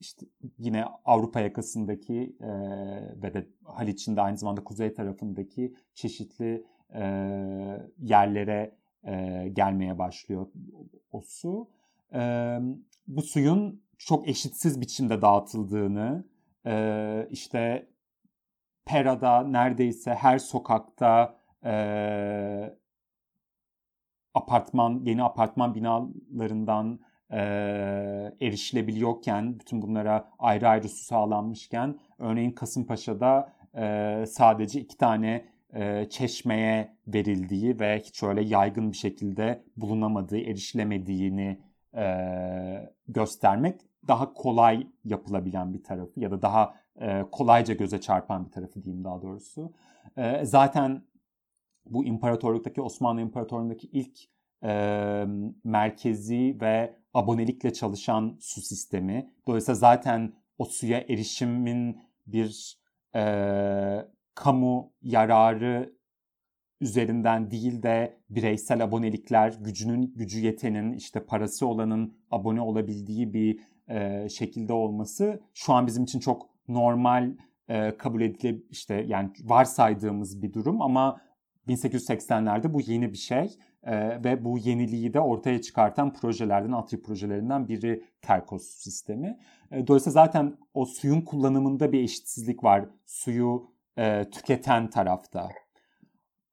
işte 0.01 0.27
yine 0.59 0.85
Avrupa 1.05 1.41
yakasındaki 1.41 2.37
e, 2.41 2.49
ve 3.23 3.35
de 3.35 3.49
Haliç'in 3.65 4.17
de 4.17 4.21
aynı 4.21 4.39
zamanda 4.39 4.65
kuzey 4.65 4.95
tarafındaki 4.95 5.75
çeşitli 5.95 6.67
e, 6.95 7.03
yerlere 7.99 8.77
e, 9.05 9.49
gelmeye 9.53 9.99
başlıyor 9.99 10.47
o 11.13 11.21
su. 11.21 11.71
E, 12.15 12.59
bu 13.07 13.23
suyun 13.23 13.83
çok 13.99 14.29
eşitsiz 14.29 14.81
biçimde 14.81 15.23
dağıtıldığını, 15.23 16.25
e, 16.67 17.29
işte 17.31 17.89
Pera'da 18.85 19.43
neredeyse 19.43 20.15
her 20.15 20.39
sokakta 20.39 21.44
e, 21.65 22.77
apartman, 24.35 25.01
yeni 25.05 25.23
apartman 25.23 25.75
binalarından 25.75 27.01
e, 27.31 27.39
erişilebiliyorken, 28.41 29.61
bütün 29.61 29.83
bunlara 29.83 30.29
ayrı 30.39 30.69
ayrı 30.69 30.89
su 30.89 31.05
sağlanmışken, 31.05 31.99
örneğin 32.19 32.51
Kasımpaşa'da 32.51 33.53
e, 33.77 34.25
sadece 34.29 34.81
iki 34.81 34.97
tane 34.97 35.45
e, 35.75 36.09
çeşmeye 36.11 36.97
verildiği 37.07 37.81
ve 37.81 37.99
hiç 37.99 38.23
öyle 38.23 38.43
yaygın 38.43 38.93
bir 38.93 38.97
şekilde 38.97 39.65
bulunamadığı, 39.77 40.39
erişilemediğini 40.39 41.61
e, 41.97 42.07
göstermek 43.09 43.81
daha 44.09 44.35
kolay 44.35 44.87
yapılabilen 45.05 45.75
bir 45.75 45.83
tarafı 45.83 46.21
ya 46.21 46.31
da 46.31 46.43
daha 46.43 46.75
e, 47.01 47.25
kolayca 47.33 47.75
göze 47.75 48.01
çarpan 48.01 48.47
bir 48.47 48.51
tarafı 48.51 48.83
diyeyim 48.83 49.05
daha 49.05 49.23
doğrusu. 49.23 49.73
E, 50.17 50.45
zaten 50.45 51.03
bu 51.87 52.05
imparatorluktaki 52.05 52.83
Osmanlı 52.83 53.21
İmparatorluğu'ndaki 53.21 53.87
ilk 53.93 54.19
e, 54.65 55.25
merkezi 55.65 56.57
ve 56.61 56.97
abonelikle 57.15 57.73
çalışan 57.73 58.37
su 58.41 58.61
sistemi. 58.61 59.31
Dolayısıyla 59.47 59.75
zaten 59.75 60.33
o 60.59 60.65
suya 60.65 60.99
erişimin 60.99 62.01
bir 62.27 62.79
e, 63.15 63.23
kamu 64.35 64.93
yararı 65.03 65.95
üzerinden 66.81 67.51
değil 67.51 67.83
de 67.83 68.19
bireysel 68.31 68.85
abonelikler, 68.85 69.55
gücünün 69.61 70.13
gücü 70.17 70.41
yetenin, 70.41 70.93
işte 70.93 71.25
parası 71.25 71.67
olanın 71.67 72.15
abone 72.31 72.61
olabildiği 72.61 73.35
bir 73.35 73.61
e, 73.89 74.29
şekilde 74.29 74.73
olması 74.73 75.41
şu 75.55 75.73
an 75.73 75.87
bizim 75.87 76.05
için 76.05 76.21
çok 76.21 76.49
normal 76.69 77.33
e, 77.69 77.97
kabul 77.97 78.21
edile 78.21 78.59
işte 78.71 79.05
yani 79.09 79.31
varsaydığımız 79.43 80.43
bir 80.43 80.53
durum 80.53 80.83
ama 80.83 81.21
1880'lerde 81.69 82.75
bu 82.75 82.81
yeni 82.81 83.13
bir 83.13 83.19
şey 83.19 83.59
e, 83.83 84.25
ve 84.25 84.45
bu 84.45 84.59
yeniliği 84.59 85.15
de 85.15 85.21
ortaya 85.21 85.63
çıkartan 85.63 86.13
projelerden, 86.13 86.73
atri 86.73 87.03
projelerinden 87.03 87.69
biri 87.69 88.05
Terkos 88.23 88.63
sistemi. 88.63 89.39
E, 89.71 89.87
dolayısıyla 89.87 90.13
zaten 90.13 90.57
o 90.75 90.85
suyun 90.85 91.21
kullanımında 91.21 91.93
bir 91.93 92.03
eşitsizlik 92.03 92.65
var. 92.65 92.89
Suyu 93.07 93.71
e, 93.99 94.31
tüketen 94.31 94.91
tarafta. 94.91 95.49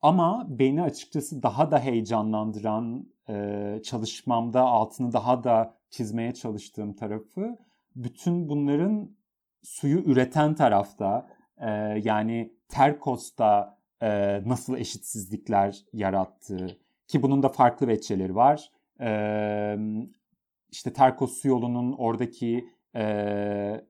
Ama 0.02 0.45
beni 0.50 0.82
açıkçası 0.82 1.43
daha 1.43 1.71
da 1.71 1.80
heyecanlandıran 1.80 3.08
e, 3.30 3.80
çalışmamda 3.84 4.62
altını 4.62 5.13
daha 5.13 5.43
da 5.43 5.78
çizmeye 5.89 6.34
çalıştığım 6.34 6.93
tarafı 6.93 7.58
bütün 7.95 8.50
bunların 8.50 9.15
suyu 9.63 10.00
üreten 10.00 10.56
tarafta 10.56 11.28
e, 11.58 11.69
yani 12.04 12.54
Terkos'ta 12.69 13.81
e, 14.01 14.41
nasıl 14.45 14.77
eşitsizlikler 14.77 15.85
yarattığı 15.93 16.77
ki 17.07 17.23
bunun 17.23 17.43
da 17.43 17.49
farklı 17.49 17.87
veçeleri 17.87 18.35
var. 18.35 18.71
E, 19.01 19.77
işte 20.71 20.93
Terkos 20.93 21.41
su 21.41 21.47
yolunun 21.47 21.93
oradaki 21.93 22.69
e, 22.95 23.85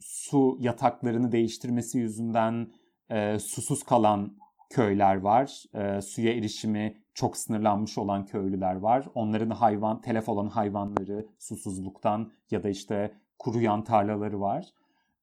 su 0.00 0.56
yataklarını 0.60 1.32
değiştirmesi 1.32 1.98
yüzünden 1.98 2.72
e, 3.10 3.38
susuz 3.38 3.82
kalan 3.82 4.36
köyler 4.70 5.16
var. 5.16 5.64
Suya 6.02 6.32
erişimi 6.32 7.02
çok 7.14 7.36
sınırlanmış 7.36 7.98
olan 7.98 8.26
köylüler 8.26 8.76
var. 8.76 9.06
Onların 9.14 9.50
hayvan, 9.50 10.00
telef 10.00 10.28
olan 10.28 10.46
hayvanları 10.46 11.26
susuzluktan 11.38 12.32
ya 12.50 12.62
da 12.62 12.68
işte 12.68 13.14
kuruyan 13.38 13.84
tarlaları 13.84 14.40
var. 14.40 14.66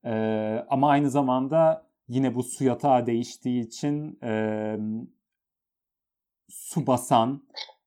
E, 0.06 0.66
ama 0.70 0.90
aynı 0.90 1.10
zamanda 1.10 1.86
yine 2.08 2.36
bu 2.36 2.44
su 2.44 2.64
yatağı 2.64 3.06
değiştiği 3.06 3.68
için 3.68 4.20
e, 4.24 4.78
su 6.50 6.88
basan, 6.88 7.44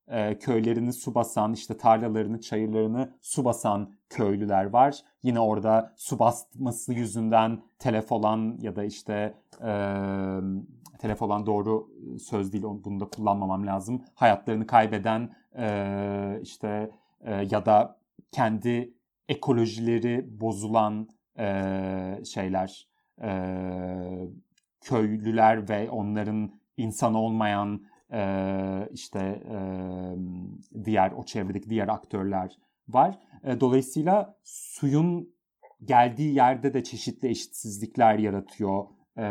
e, 0.08 0.38
köylerini 0.38 0.92
su 0.92 1.14
basan, 1.14 1.52
işte 1.52 1.76
tarlalarını, 1.76 2.40
çayırlarını 2.40 3.18
su 3.20 3.44
basan 3.44 3.94
köylüler 4.08 4.64
var. 4.64 5.00
Yine 5.22 5.40
orada 5.40 5.94
su 5.96 6.18
basması 6.18 6.92
yüzünden 6.92 7.62
telef 7.78 8.12
olan 8.12 8.58
ya 8.60 8.76
da 8.76 8.84
işte 8.84 9.34
e, 9.60 9.70
telef 10.98 11.22
olan 11.22 11.46
doğru 11.46 11.88
söz 12.18 12.52
değil, 12.52 12.64
bunu 12.64 13.00
da 13.00 13.04
kullanmamam 13.08 13.66
lazım. 13.66 14.02
Hayatlarını 14.14 14.66
kaybeden 14.66 15.36
e, 15.58 16.38
işte 16.42 16.90
e, 17.20 17.34
ya 17.50 17.66
da 17.66 17.98
kendi 18.32 18.94
ekolojileri 19.28 20.40
bozulan 20.40 21.08
e, 21.38 22.24
şeyler, 22.24 22.88
e, 23.22 23.30
köylüler 24.80 25.68
ve 25.68 25.90
onların 25.90 26.50
insan 26.76 27.14
olmayan 27.14 27.82
e, 28.12 28.88
işte 28.92 29.42
e, 29.50 29.58
diğer 30.84 31.12
o 31.12 31.24
çevredeki 31.24 31.70
diğer 31.70 31.88
aktörler 31.88 32.58
var. 32.88 33.18
E, 33.44 33.60
dolayısıyla 33.60 34.36
suyun 34.44 35.36
geldiği 35.84 36.34
yerde 36.34 36.74
de 36.74 36.84
çeşitli 36.84 37.28
eşitsizlikler 37.28 38.18
yaratıyor 38.18 38.84
e, 39.18 39.22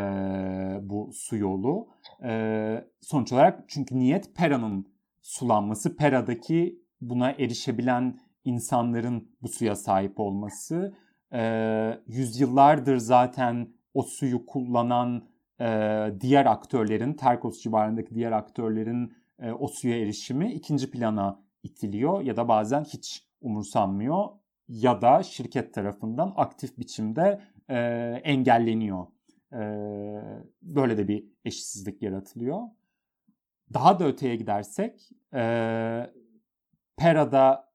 bu 0.82 1.10
su 1.14 1.36
yolu. 1.36 1.88
E, 2.24 2.84
sonuç 3.00 3.32
olarak 3.32 3.64
çünkü 3.68 3.98
niyet 3.98 4.36
Pera'nın 4.36 4.86
sulanması, 5.22 5.96
Pera'daki 5.96 6.82
buna 7.00 7.30
erişebilen 7.30 8.20
insanların 8.44 9.28
bu 9.42 9.48
suya 9.48 9.76
sahip 9.76 10.20
olması. 10.20 10.94
E, 11.32 12.00
yüzyıllardır 12.06 12.96
zaten 12.96 13.68
o 13.96 14.02
suyu 14.02 14.46
kullanan 14.46 15.28
e, 15.60 15.66
diğer 16.20 16.46
aktörlerin, 16.46 17.12
Terkos 17.12 17.62
civarındaki 17.62 18.14
diğer 18.14 18.32
aktörlerin 18.32 19.12
e, 19.38 19.52
o 19.52 19.68
suya 19.68 19.98
erişimi 19.98 20.52
ikinci 20.52 20.90
plana 20.90 21.42
itiliyor 21.62 22.20
ya 22.20 22.36
da 22.36 22.48
bazen 22.48 22.84
hiç 22.84 23.26
umursanmıyor 23.40 24.28
ya 24.68 25.02
da 25.02 25.22
şirket 25.22 25.74
tarafından 25.74 26.32
aktif 26.36 26.78
biçimde 26.78 27.40
e, 27.68 27.76
engelleniyor. 28.24 29.06
E, 29.52 29.60
böyle 30.62 30.98
de 30.98 31.08
bir 31.08 31.24
eşitsizlik 31.44 32.02
yaratılıyor. 32.02 32.60
Daha 33.74 33.98
da 33.98 34.06
öteye 34.06 34.36
gidersek 34.36 35.10
e, 35.34 35.40
Pera'da 36.96 37.72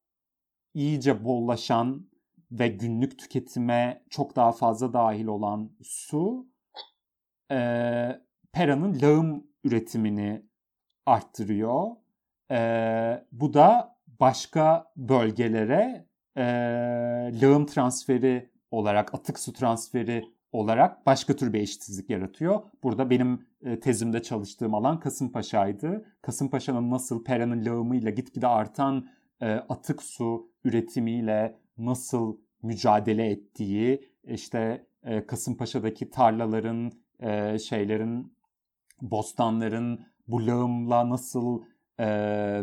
iyice 0.73 1.25
bollaşan 1.25 2.10
ve 2.51 2.67
günlük 2.67 3.19
tüketime 3.19 4.03
çok 4.09 4.35
daha 4.35 4.51
fazla 4.51 4.93
dahil 4.93 5.25
olan 5.25 5.71
su 5.83 6.47
e, 7.51 7.57
Pera'nın 8.53 9.01
lağım 9.01 9.47
üretimini 9.63 10.45
arttırıyor. 11.05 11.87
E, 12.51 13.25
bu 13.31 13.53
da 13.53 13.97
başka 14.19 14.91
bölgelere 14.97 16.05
e, 16.37 16.43
lağım 17.41 17.65
transferi 17.65 18.51
olarak, 18.71 19.13
atık 19.13 19.39
su 19.39 19.53
transferi 19.53 20.23
olarak 20.51 21.05
başka 21.05 21.35
tür 21.35 21.53
bir 21.53 21.59
eşitsizlik 21.59 22.09
yaratıyor. 22.09 22.61
Burada 22.83 23.09
benim 23.09 23.47
e, 23.61 23.79
tezimde 23.79 24.21
çalıştığım 24.21 24.75
alan 24.75 24.99
Kasımpaşa'ydı. 24.99 26.05
Kasımpaşa'nın 26.21 26.91
nasıl 26.91 27.23
Pera'nın 27.23 27.65
lağımıyla 27.65 28.11
gitgide 28.11 28.47
artan 28.47 29.07
e, 29.41 29.51
atık 29.51 30.03
su 30.03 30.51
üretimiyle 30.63 31.57
nasıl 31.85 32.37
mücadele 32.63 33.29
ettiği, 33.29 34.11
işte 34.23 34.85
e, 35.03 35.25
Kasımpaşa'daki 35.25 36.09
tarlaların 36.09 36.91
e, 37.19 37.59
şeylerin, 37.59 38.33
bostanların 39.01 39.99
bu 40.27 40.47
lağımla 40.47 41.09
nasıl 41.09 41.61
e, 41.99 42.61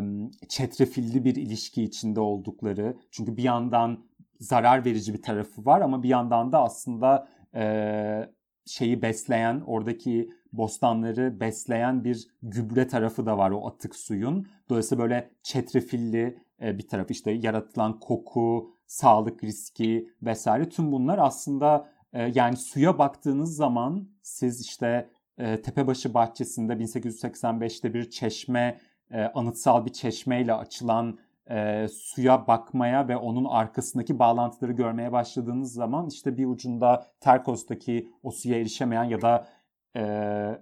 çetrefilli 0.49 1.25
bir 1.25 1.35
ilişki 1.35 1.83
içinde 1.83 2.19
oldukları. 2.19 2.97
Çünkü 3.11 3.37
bir 3.37 3.43
yandan 3.43 4.03
zarar 4.39 4.85
verici 4.85 5.13
bir 5.13 5.21
tarafı 5.21 5.65
var 5.65 5.81
ama 5.81 6.03
bir 6.03 6.09
yandan 6.09 6.51
da 6.51 6.63
aslında 6.63 7.27
e, 7.55 8.29
şeyi 8.65 9.01
besleyen, 9.01 9.61
oradaki 9.65 10.29
bostanları 10.53 11.39
besleyen 11.39 12.03
bir 12.03 12.27
gübre 12.43 12.87
tarafı 12.87 13.25
da 13.25 13.37
var 13.37 13.51
o 13.51 13.67
atık 13.67 13.95
suyun. 13.95 14.47
Dolayısıyla 14.69 15.03
böyle 15.03 15.29
çetrefilli 15.43 16.37
e, 16.61 16.77
bir 16.77 16.87
taraf 16.87 17.11
işte 17.11 17.31
yaratılan 17.31 17.99
koku, 17.99 18.73
sağlık 18.89 19.43
riski 19.43 20.09
vesaire 20.21 20.69
tüm 20.69 20.91
bunlar 20.91 21.17
aslında 21.17 21.89
e, 22.13 22.31
yani 22.35 22.57
suya 22.57 22.97
baktığınız 22.97 23.55
zaman 23.55 24.09
siz 24.21 24.61
işte 24.61 25.09
e, 25.37 25.61
Tepebaşı 25.61 26.13
bahçesinde 26.13 26.73
1885'te 26.73 27.93
bir 27.93 28.09
çeşme, 28.09 28.79
e, 29.11 29.21
anıtsal 29.21 29.85
bir 29.85 29.93
çeşmeyle 29.93 30.53
açılan 30.53 31.19
e, 31.49 31.87
suya 31.87 32.47
bakmaya 32.47 33.07
ve 33.07 33.17
onun 33.17 33.45
arkasındaki 33.45 34.19
bağlantıları 34.19 34.71
görmeye 34.71 35.11
başladığınız 35.11 35.73
zaman 35.73 36.07
işte 36.07 36.37
bir 36.37 36.45
ucunda 36.45 37.05
Terkos'taki 37.19 38.11
o 38.23 38.31
suya 38.31 38.59
erişemeyen 38.59 39.03
ya 39.03 39.21
da 39.21 39.47
e, 39.95 40.03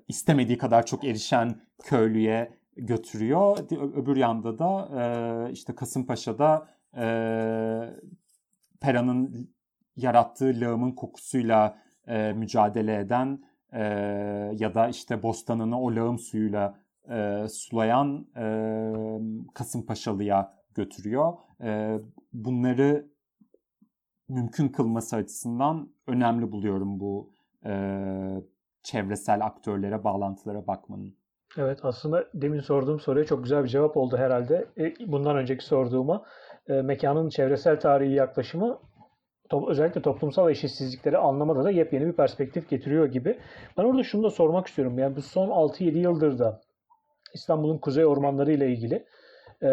istemediği 0.08 0.58
kadar 0.58 0.86
çok 0.86 1.04
erişen 1.04 1.56
köylüye 1.84 2.58
götürüyor. 2.78 3.58
Öbür 3.72 4.16
yanda 4.16 4.60
da 4.60 4.90
e, 5.02 5.52
işte 5.52 5.76
Kasımpaşa'da 5.76 6.68
e, 6.98 7.06
Pera'nın 8.82 9.50
yarattığı 9.96 10.54
lağımın 10.60 10.92
kokusuyla 10.92 11.78
e, 12.08 12.34
mücadele 12.34 13.00
eden 13.00 13.44
e, 13.74 13.84
ya 14.54 14.76
da 14.76 14.88
işte 14.88 15.24
bostanını 15.24 15.82
o 15.82 15.96
lağım 15.96 16.20
suyuyla 16.20 16.80
e, 17.10 17.46
sulayan 17.50 18.28
e, 18.38 18.46
Kasımpaşalı'ya 19.54 20.54
götürüyor. 20.76 21.34
E, 21.64 22.00
bunları 22.34 23.08
mümkün 24.30 24.70
kılması 24.70 25.16
açısından 25.16 25.90
önemli 26.08 26.52
buluyorum 26.52 27.00
bu 27.00 27.34
e, 27.66 27.74
çevresel 28.84 29.46
aktörlere, 29.46 30.04
bağlantılara 30.04 30.68
bakmanın. 30.68 31.18
Evet 31.58 31.80
aslında 31.84 32.26
demin 32.34 32.60
sorduğum 32.60 33.00
soruya 33.00 33.26
çok 33.26 33.44
güzel 33.44 33.64
bir 33.64 33.70
cevap 33.70 33.98
oldu 33.98 34.18
herhalde. 34.18 34.68
E, 34.78 34.94
bundan 35.12 35.38
önceki 35.38 35.66
sorduğuma 35.66 36.26
e, 36.70 36.74
mekanın 36.82 37.30
çevresel 37.30 37.80
tarihi 37.80 38.14
yaklaşımı 38.14 38.80
to- 39.50 39.70
özellikle 39.70 40.02
toplumsal 40.02 40.50
eşitsizlikleri 40.52 41.18
anlamada 41.18 41.64
da 41.64 41.72
yepyeni 41.72 42.06
bir 42.08 42.14
perspektif 42.14 42.70
getiriyor 42.70 43.06
gibi. 43.06 43.40
Ben 43.78 43.84
orada 43.84 44.04
şunu 44.04 44.24
da 44.24 44.30
sormak 44.30 44.68
istiyorum. 44.68 45.00
Yani 45.00 45.16
bu 45.16 45.22
son 45.22 45.50
6-7 45.50 45.98
yıldır 45.98 46.40
da 46.40 46.62
İstanbul'un 47.34 47.78
kuzey 47.78 48.06
ormanları 48.06 48.52
ile 48.52 48.68
ilgili 48.72 49.06
e, 49.62 49.68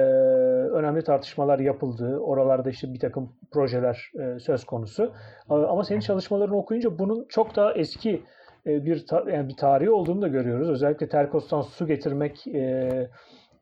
önemli 0.72 1.04
tartışmalar 1.04 1.58
yapıldı. 1.58 2.18
Oralarda 2.18 2.70
işte 2.70 2.92
bir 2.92 2.98
takım 3.00 3.32
projeler 3.52 4.10
e, 4.20 4.38
söz 4.38 4.64
konusu. 4.64 5.12
Ama 5.48 5.84
senin 5.84 6.00
çalışmalarını 6.00 6.56
okuyunca 6.56 6.98
bunun 6.98 7.26
çok 7.28 7.56
daha 7.56 7.72
eski 7.72 8.22
e, 8.66 8.84
bir 8.84 9.06
ta- 9.06 9.30
yani 9.30 9.48
bir 9.48 9.56
tarihi 9.56 9.90
olduğunu 9.90 10.22
da 10.22 10.28
görüyoruz. 10.28 10.70
Özellikle 10.70 11.08
Terkos'tan 11.08 11.60
su 11.62 11.86
getirmek 11.86 12.46
e, 12.46 12.60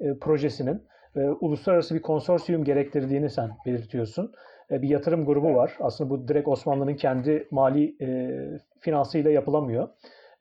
e, 0.01 0.19
projesinin 0.21 0.83
e, 1.17 1.21
uluslararası 1.21 1.95
bir 1.95 2.03
konsorsiyum 2.03 2.65
gerektirdiğini 2.65 3.31
sen 3.31 3.51
belirtiyorsun. 3.67 4.33
E, 4.71 4.83
bir 4.83 4.89
yatırım 4.89 5.25
grubu 5.25 5.55
var. 5.55 5.77
Aslında 5.81 6.11
bu 6.11 6.29
direkt 6.29 6.49
Osmanlı'nın 6.49 6.95
kendi 6.95 7.49
mali 7.51 7.97
e, 8.01 8.39
finansıyla 8.81 9.31
yapılamıyor. 9.31 9.89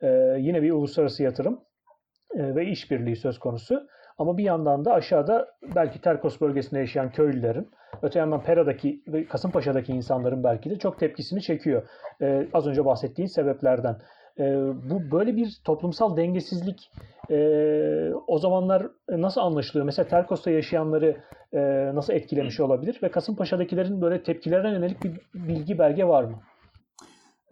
E, 0.02 0.08
yine 0.40 0.62
bir 0.62 0.72
uluslararası 0.72 1.24
yatırım 1.24 1.60
e, 2.36 2.56
ve 2.56 2.66
işbirliği 2.66 3.16
söz 3.16 3.40
konusu. 3.40 3.88
Ama 4.18 4.38
bir 4.38 4.44
yandan 4.44 4.86
da 4.86 4.94
aşağıda 4.94 5.48
belki 5.76 6.02
Terkos 6.02 6.42
bölgesinde 6.42 6.80
yaşayan 6.80 7.12
köylülerin, 7.12 7.72
öte 8.02 8.20
yandan 8.20 8.44
Pera'daki 8.44 9.04
ve 9.08 9.26
Kasımpaşa'daki 9.26 9.94
insanların 9.94 10.44
belki 10.44 10.70
de 10.70 10.76
çok 10.76 11.00
tepkisini 11.00 11.42
çekiyor. 11.42 11.88
E, 12.22 12.48
az 12.54 12.68
önce 12.68 12.86
bahsettiğin 12.86 13.28
sebeplerden. 13.28 13.96
E, 14.39 14.44
bu 14.89 15.12
böyle 15.12 15.36
bir 15.36 15.62
toplumsal 15.63 16.17
dengesizlik 16.17 16.91
e, 17.30 17.38
o 18.28 18.39
zamanlar 18.39 18.88
nasıl 19.10 19.41
anlaşılıyor? 19.41 19.86
Mesela 19.86 20.08
Terkos'ta 20.08 20.52
yaşayanları 20.52 21.24
e, 21.54 21.60
nasıl 21.96 22.13
etkilemiş 22.13 22.60
olabilir? 22.60 23.00
Ve 23.04 23.12
Kasımpaşa'dakilerin 23.12 24.02
böyle 24.02 24.24
tepkilerine 24.24 24.70
yönelik 24.70 25.04
bir 25.04 25.22
bilgi 25.34 25.80
belge 25.80 26.08
var 26.08 26.24
mı? 26.24 26.39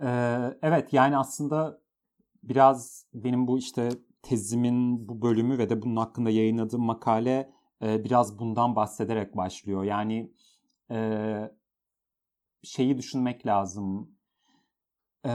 Ee, 0.02 0.58
evet 0.62 0.94
yani 0.94 1.18
aslında 1.18 1.80
biraz 2.44 3.06
benim 3.14 3.48
bu 3.48 3.58
işte 3.58 3.90
tezimin 4.22 5.10
bu 5.10 5.22
bölümü 5.22 5.58
ve 5.58 5.70
de 5.70 5.82
bunun 5.82 5.96
hakkında 5.96 6.30
yayınladığım 6.30 6.84
makale 6.84 7.52
e, 7.84 8.04
biraz 8.04 8.40
bundan 8.40 8.76
bahsederek 8.76 9.38
başlıyor. 9.38 9.84
Yani 9.84 10.34
e, 10.92 11.52
şeyi 12.64 12.98
düşünmek 12.98 13.46
lazım. 13.46 14.12
E, 15.26 15.32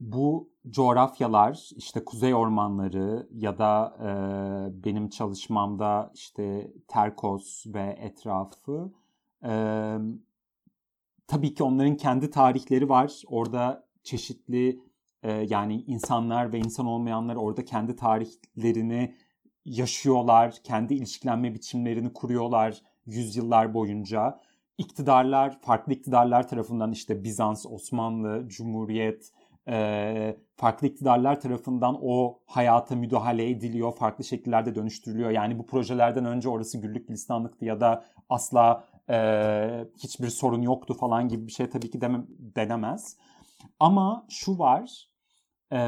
bu 0.00 0.50
coğrafyalar 0.70 1.70
işte 1.76 2.04
kuzey 2.04 2.34
ormanları 2.34 3.28
ya 3.32 3.58
da 3.58 3.96
e, 4.00 4.84
benim 4.84 5.08
çalışmamda 5.08 6.10
işte 6.14 6.72
Terkos 6.88 7.66
ve 7.66 7.96
etrafı 8.00 8.92
e, 9.44 9.52
tabii 11.26 11.54
ki 11.54 11.62
onların 11.62 11.96
kendi 11.96 12.30
tarihleri 12.30 12.88
var. 12.88 13.22
Orada 13.26 13.86
çeşitli 14.02 14.80
e, 15.22 15.32
yani 15.32 15.82
insanlar 15.86 16.52
ve 16.52 16.58
insan 16.58 16.86
olmayanlar 16.86 17.36
orada 17.36 17.64
kendi 17.64 17.96
tarihlerini 17.96 19.14
yaşıyorlar, 19.64 20.54
kendi 20.64 20.94
ilişkilenme 20.94 21.54
biçimlerini 21.54 22.12
kuruyorlar 22.12 22.82
yüzyıllar 23.06 23.74
boyunca. 23.74 24.40
İktidarlar, 24.78 25.60
farklı 25.60 25.92
iktidarlar 25.92 26.48
tarafından 26.48 26.92
işte 26.92 27.24
Bizans, 27.24 27.66
Osmanlı, 27.66 28.48
Cumhuriyet, 28.48 29.32
e, 29.70 30.36
farklı 30.56 30.86
iktidarlar 30.86 31.40
tarafından 31.40 31.98
o 32.02 32.38
hayata 32.46 32.96
müdahale 32.96 33.50
ediliyor, 33.50 33.96
farklı 33.96 34.24
şekillerde 34.24 34.74
dönüştürülüyor. 34.74 35.30
Yani 35.30 35.58
bu 35.58 35.66
projelerden 35.66 36.24
önce 36.24 36.48
orası 36.48 36.78
güllük 36.78 37.08
gülistanlıktı 37.08 37.64
ya 37.64 37.80
da 37.80 38.04
asla 38.28 38.84
e, 39.10 39.84
hiçbir 39.98 40.28
sorun 40.28 40.62
yoktu 40.62 40.94
falan 40.94 41.28
gibi 41.28 41.46
bir 41.46 41.52
şey 41.52 41.70
tabii 41.70 41.90
ki 41.90 42.00
demem, 42.00 42.26
denemez. 42.38 43.16
Ama 43.80 44.26
şu 44.28 44.58
var, 44.58 45.08
e, 45.72 45.80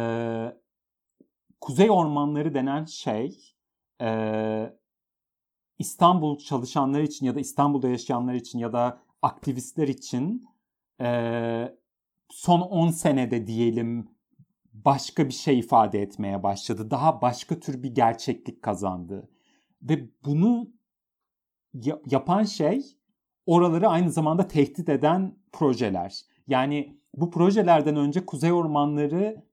kuzey 1.60 1.90
ormanları 1.90 2.54
denen 2.54 2.84
şey 2.84 3.38
e, 4.00 4.72
İstanbul 5.78 6.38
çalışanlar 6.38 7.00
için 7.00 7.26
ya 7.26 7.34
da 7.34 7.40
İstanbul'da 7.40 7.88
yaşayanlar 7.88 8.34
için 8.34 8.58
ya 8.58 8.72
da 8.72 8.98
aktivistler 9.22 9.88
için 9.88 10.44
e, 11.00 11.76
son 12.32 12.60
10 12.60 12.88
senede 12.88 13.46
diyelim 13.46 14.08
başka 14.72 15.28
bir 15.28 15.32
şey 15.32 15.58
ifade 15.58 16.02
etmeye 16.02 16.42
başladı. 16.42 16.90
Daha 16.90 17.22
başka 17.22 17.60
tür 17.60 17.82
bir 17.82 17.94
gerçeklik 17.94 18.62
kazandı. 18.62 19.28
Ve 19.82 20.08
bunu 20.24 20.70
yapan 22.10 22.44
şey 22.44 22.82
oraları 23.46 23.88
aynı 23.88 24.10
zamanda 24.10 24.48
tehdit 24.48 24.88
eden 24.88 25.36
projeler. 25.52 26.20
Yani 26.46 26.98
bu 27.14 27.30
projelerden 27.30 27.96
önce 27.96 28.26
kuzey 28.26 28.52
ormanları 28.52 29.44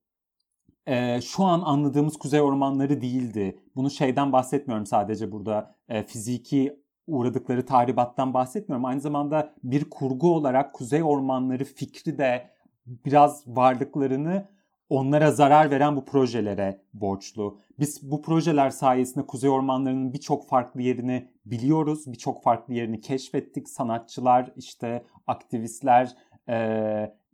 e, 0.88 1.22
şu 1.22 1.44
an 1.44 1.62
anladığımız 1.62 2.18
kuzey 2.18 2.42
ormanları 2.42 3.02
değildi. 3.02 3.60
Bunu 3.76 3.89
şeyden 3.89 4.32
bahsetmiyorum 4.32 4.86
sadece 4.86 5.32
burada 5.32 5.76
e, 5.89 6.04
fiziki 6.04 6.80
uğradıkları 7.08 7.65
tahribattan 7.65 8.34
bahsetmiyorum. 8.34 8.86
Aynı 8.86 9.02
zamanda 9.02 9.54
bir 9.63 9.89
kurgu 9.89 10.36
olarak 10.36 10.74
kuzey 10.74 11.04
ormanları 11.04 11.63
fikri 11.63 12.18
de 12.18 12.59
biraz 13.06 13.47
varlıklarını 13.47 14.49
onlara 14.89 15.32
zarar 15.32 15.71
veren 15.71 15.95
bu 15.95 16.06
projelere 16.06 16.82
borçlu. 16.93 17.60
Biz 17.80 18.12
bu 18.12 18.21
projeler 18.21 18.69
sayesinde 18.69 19.25
kuzey 19.25 19.49
ormanlarının 19.49 20.13
birçok 20.13 20.47
farklı 20.47 20.82
yerini 20.82 21.32
biliyoruz, 21.45 22.12
birçok 22.12 22.43
farklı 22.43 22.73
yerini 22.73 23.02
keşfettik. 23.02 23.69
Sanatçılar, 23.69 24.52
işte 24.56 25.06
aktivistler 25.28 26.15
e, 26.49 26.58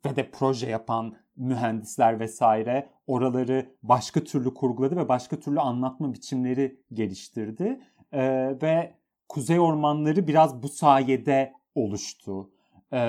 ve 0.06 0.16
de 0.16 0.32
proje 0.32 0.70
yapan 0.70 1.16
mühendisler 1.38 2.20
vesaire 2.20 2.90
oraları 3.08 3.76
başka 3.84 4.24
türlü 4.24 4.54
kurguladı 4.54 4.96
ve 4.96 5.10
başka 5.10 5.40
türlü 5.40 5.60
anlatma 5.60 6.14
biçimleri 6.14 6.80
geliştirdi. 6.94 7.80
E, 8.12 8.22
ve 8.62 8.94
kuzey 9.30 9.60
ormanları 9.60 10.28
biraz 10.28 10.64
bu 10.64 10.70
sayede 10.70 11.54
oluştu. 11.76 12.52
E, 12.94 13.00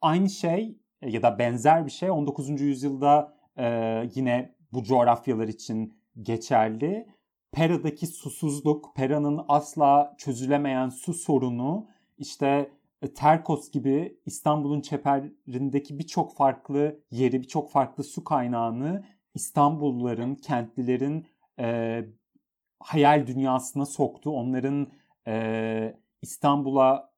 aynı 0.00 0.30
şey 0.30 0.78
ya 1.02 1.22
da 1.22 1.38
benzer 1.38 1.86
bir 1.86 1.90
şey 1.90 2.10
19. 2.10 2.60
yüzyılda 2.60 3.36
e, 3.56 3.66
yine 4.14 4.54
bu 4.72 4.82
coğrafyalar 4.82 5.48
için 5.48 5.98
geçerli. 6.22 7.06
Pera'daki 7.52 8.06
susuzluk, 8.06 8.96
Pera'nın 8.96 9.40
asla 9.48 10.14
çözülemeyen 10.18 10.88
su 10.88 11.14
sorunu 11.14 11.88
işte 12.18 12.70
e, 13.02 13.14
Terkos 13.14 13.70
gibi 13.70 14.18
İstanbul'un 14.26 14.80
çeperindeki 14.80 15.98
birçok 15.98 16.34
farklı 16.36 17.00
yeri, 17.10 17.42
birçok 17.42 17.70
farklı 17.70 18.04
su 18.04 18.24
kaynağını 18.24 19.04
İstanbulluların, 19.34 20.34
kentlilerin 20.34 21.26
e, 21.60 22.04
hayal 22.80 23.26
dünyasına 23.26 23.86
soktu. 23.86 24.30
Onların 24.30 24.92
e, 25.26 25.94
İstanbul'a 26.22 27.10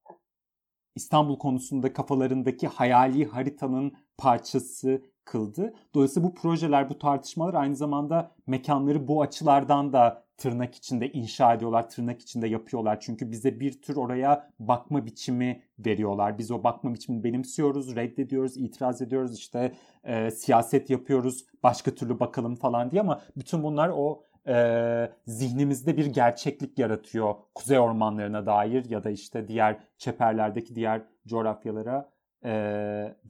İstanbul 1.00 1.38
konusunda 1.38 1.92
kafalarındaki 1.92 2.68
hayali 2.68 3.24
haritanın 3.24 3.92
parçası 4.18 5.02
kıldı. 5.24 5.74
Dolayısıyla 5.94 6.28
bu 6.28 6.34
projeler, 6.34 6.90
bu 6.90 6.98
tartışmalar 6.98 7.54
aynı 7.54 7.76
zamanda 7.76 8.30
mekanları 8.46 9.08
bu 9.08 9.22
açılardan 9.22 9.92
da 9.92 10.24
tırnak 10.36 10.74
içinde 10.74 11.12
inşa 11.12 11.54
ediyorlar, 11.54 11.90
tırnak 11.90 12.20
içinde 12.20 12.48
yapıyorlar. 12.48 13.00
Çünkü 13.00 13.30
bize 13.30 13.60
bir 13.60 13.82
tür 13.82 13.96
oraya 13.96 14.50
bakma 14.58 15.06
biçimi 15.06 15.62
veriyorlar. 15.78 16.38
Biz 16.38 16.50
o 16.50 16.64
bakma 16.64 16.94
biçimini 16.94 17.24
benimsiyoruz, 17.24 17.96
reddediyoruz, 17.96 18.56
itiraz 18.56 19.02
ediyoruz, 19.02 19.38
işte 19.38 19.72
e, 20.04 20.30
siyaset 20.30 20.90
yapıyoruz, 20.90 21.44
başka 21.62 21.90
türlü 21.90 22.20
bakalım 22.20 22.54
falan 22.56 22.90
diye 22.90 23.00
ama 23.00 23.20
bütün 23.36 23.62
bunlar 23.62 23.88
o 23.88 24.24
e, 24.46 25.12
zihnimizde 25.26 25.96
bir 25.96 26.07
gerçeklik 26.07 26.79
yaratıyor 26.79 27.35
kuzey 27.55 27.79
ormanlarına 27.79 28.46
dair 28.46 28.85
ya 28.85 29.05
da 29.05 29.11
işte 29.11 29.48
diğer 29.48 29.79
çeperlerdeki 29.98 30.74
diğer 30.74 31.03
coğrafyalara 31.26 32.11
e, 32.44 32.50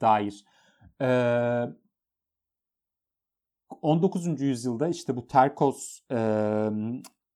dair. 0.01 0.45
E, 1.01 1.07
19. 3.81 4.41
yüzyılda 4.41 4.87
işte 4.87 5.15
bu 5.15 5.27
Terkos 5.27 5.99
e, 6.11 6.17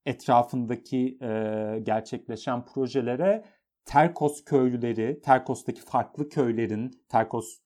etrafındaki 0.06 1.18
e, 1.22 1.80
gerçekleşen 1.84 2.66
projelere 2.66 3.46
Terkos 3.86 4.44
köylüleri, 4.44 5.22
Terkos'taki 5.22 5.82
farklı 5.82 6.30
köylerin, 6.30 6.92
Terkos 7.10 7.60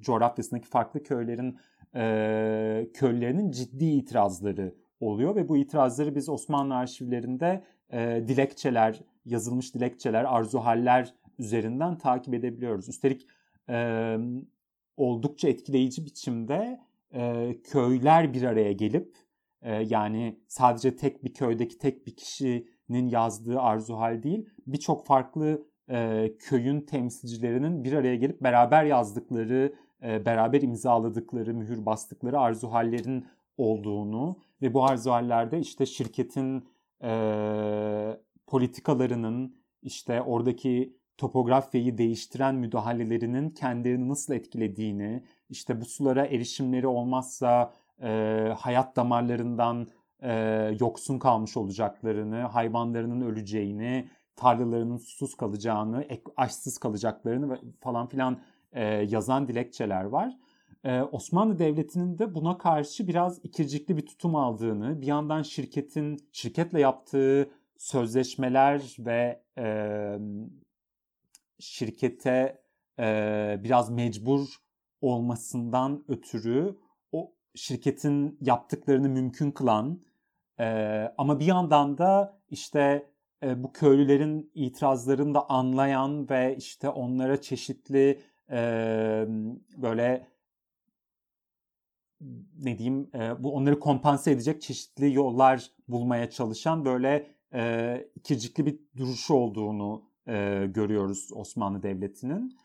coğrafyasındaki 0.00 0.68
farklı 0.68 1.02
köylerin 1.02 1.58
e, 1.94 2.90
köylerinin 2.94 3.50
ciddi 3.50 3.84
itirazları 3.84 4.74
oluyor 5.00 5.36
ve 5.36 5.48
bu 5.48 5.56
itirazları 5.56 6.14
biz 6.14 6.28
Osmanlı 6.28 6.74
arşivlerinde 6.74 7.64
e, 7.92 8.24
dilekçeler, 8.28 9.00
yazılmış 9.24 9.74
dilekçeler, 9.74 10.24
arzuhaller 10.24 11.14
üzerinden 11.38 11.98
takip 11.98 12.34
edebiliyoruz. 12.34 12.88
Üstelik 12.88 13.26
e, 13.68 14.16
oldukça 14.96 15.48
etkileyici 15.48 16.04
biçimde 16.04 16.80
e, 17.14 17.56
köyler 17.64 18.34
bir 18.34 18.42
araya 18.42 18.72
gelip 18.72 19.16
e, 19.62 19.74
yani 19.74 20.40
sadece 20.48 20.96
tek 20.96 21.24
bir 21.24 21.34
köydeki 21.34 21.78
tek 21.78 22.06
bir 22.06 22.16
kişinin 22.16 23.08
yazdığı 23.08 23.60
arzuhal 23.60 24.22
değil 24.22 24.48
birçok 24.66 25.06
farklı 25.06 25.62
e, 25.90 26.30
köyün 26.38 26.80
temsilcilerinin 26.80 27.84
bir 27.84 27.92
araya 27.92 28.16
gelip 28.16 28.40
beraber 28.42 28.84
yazdıkları, 28.84 29.74
e, 30.02 30.24
beraber 30.24 30.62
imzaladıkları, 30.62 31.54
mühür 31.54 31.86
bastıkları 31.86 32.38
arzuhallerin 32.38 33.26
olduğunu 33.60 34.36
ve 34.62 34.74
bu 34.74 34.84
arzuallerde 34.84 35.60
işte 35.60 35.86
şirketin 35.86 36.68
e, 37.02 37.10
politikalarının 38.46 39.56
işte 39.82 40.22
oradaki 40.22 40.96
topografyayı 41.18 41.98
değiştiren 41.98 42.54
müdahalelerinin 42.54 43.48
kendilerini 43.50 44.08
nasıl 44.08 44.34
etkilediğini, 44.34 45.24
işte 45.48 45.80
bu 45.80 45.84
sulara 45.84 46.26
erişimleri 46.26 46.86
olmazsa 46.86 47.72
e, 48.02 48.08
hayat 48.58 48.96
damarlarından 48.96 49.86
e, 50.22 50.32
yoksun 50.80 51.18
kalmış 51.18 51.56
olacaklarını, 51.56 52.40
hayvanlarının 52.40 53.20
öleceğini, 53.20 54.08
tarlalarının 54.36 54.96
susuz 54.96 55.34
kalacağını, 55.34 56.04
açsız 56.36 56.78
kalacaklarını 56.78 57.58
falan 57.80 58.06
filan 58.06 58.38
e, 58.72 58.84
yazan 58.84 59.48
dilekçeler 59.48 60.04
var. 60.04 60.36
Ee, 60.84 61.02
Osmanlı 61.02 61.58
Devleti'nin 61.58 62.18
de 62.18 62.34
buna 62.34 62.58
karşı 62.58 63.08
biraz 63.08 63.44
ikircikli 63.44 63.96
bir 63.96 64.06
tutum 64.06 64.36
aldığını, 64.36 65.00
bir 65.00 65.06
yandan 65.06 65.42
şirketin 65.42 66.28
şirketle 66.32 66.80
yaptığı 66.80 67.50
sözleşmeler 67.76 68.96
ve 68.98 69.42
e, 69.58 69.66
şirkete 71.58 72.62
e, 72.98 73.60
biraz 73.64 73.90
mecbur 73.90 74.48
olmasından 75.00 76.04
ötürü 76.08 76.76
o 77.12 77.32
şirketin 77.54 78.38
yaptıklarını 78.40 79.08
mümkün 79.08 79.50
kılan 79.50 80.00
e, 80.60 80.64
ama 81.18 81.40
bir 81.40 81.46
yandan 81.46 81.98
da 81.98 82.40
işte 82.50 83.10
e, 83.42 83.62
bu 83.62 83.72
köylülerin 83.72 84.50
itirazlarını 84.54 85.34
da 85.34 85.50
anlayan 85.50 86.30
ve 86.30 86.56
işte 86.56 86.88
onlara 86.88 87.40
çeşitli 87.40 88.20
e, 88.50 89.26
böyle 89.76 90.26
ne 92.62 92.78
diyeyim 92.78 93.10
e, 93.14 93.44
bu 93.44 93.54
onları 93.54 93.80
kompanse 93.80 94.30
edecek 94.30 94.62
çeşitli 94.62 95.14
yollar 95.14 95.70
bulmaya 95.88 96.30
çalışan 96.30 96.84
böyle 96.84 97.26
e, 97.54 97.96
ikircikli 98.14 98.66
bir 98.66 98.78
duruşu 98.96 99.34
olduğunu 99.34 100.04
e, 100.28 100.66
görüyoruz 100.74 101.28
Osmanlı 101.34 101.82
Devleti'nin. 101.82 102.58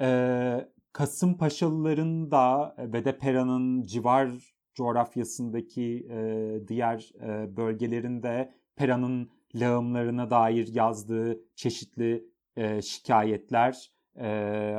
E, 0.00 0.68
Kasımpaşalıların 0.92 2.30
da 2.30 2.76
ve 2.78 3.04
de 3.04 3.18
Pera'nın 3.18 3.82
civar 3.82 4.30
coğrafyasındaki 4.74 6.06
e, 6.10 6.68
diğer 6.68 7.12
e, 7.22 7.56
bölgelerinde 7.56 8.54
Pera'nın 8.76 9.30
lağımlarına 9.54 10.30
dair 10.30 10.74
yazdığı 10.74 11.40
çeşitli 11.56 12.28
e, 12.56 12.82
şikayetler 12.82 13.90
e, 14.16 14.26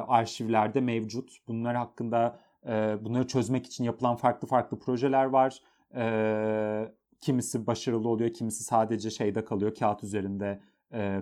arşivlerde 0.08 0.82
mevcut. 0.82 1.38
Bunlar 1.48 1.76
hakkında 1.76 2.40
bunları 3.00 3.28
çözmek 3.28 3.66
için 3.66 3.84
yapılan 3.84 4.16
farklı 4.16 4.48
farklı 4.48 4.80
projeler 4.80 5.26
var. 5.26 5.62
Kimisi 7.22 7.68
başarılı 7.68 8.10
oluyor, 8.10 8.34
kimisi 8.34 8.64
sadece 8.64 9.10
şeyde 9.10 9.46
kalıyor, 9.46 9.76
kağıt 9.76 10.04
üzerinde 10.04 10.60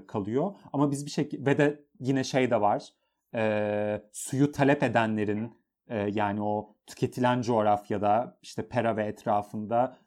kalıyor. 0.08 0.52
Ama 0.74 0.92
biz 0.92 1.06
bir 1.06 1.12
şekilde 1.12 1.52
ve 1.52 1.58
de 1.58 1.84
yine 2.00 2.24
şey 2.24 2.52
de 2.52 2.62
var. 2.62 2.90
Suyu 4.12 4.52
talep 4.52 4.84
edenlerin 4.84 5.52
yani 6.12 6.42
o 6.42 6.76
tüketilen 6.88 7.42
coğrafyada 7.42 8.38
işte 8.42 8.68
Pera 8.68 8.98
ve 8.98 9.06
etrafında 9.06 9.98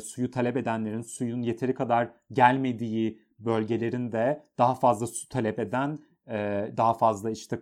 suyu 0.00 0.30
talep 0.30 0.56
edenlerin 0.56 1.02
suyun 1.02 1.42
yeteri 1.42 1.74
kadar 1.74 2.10
gelmediği 2.32 3.20
bölgelerin 3.38 4.12
de 4.12 4.42
daha 4.58 4.74
fazla 4.74 5.06
su 5.06 5.28
talep 5.28 5.58
eden 5.58 5.98
daha 6.76 6.94
fazla 6.94 7.30
işte 7.30 7.60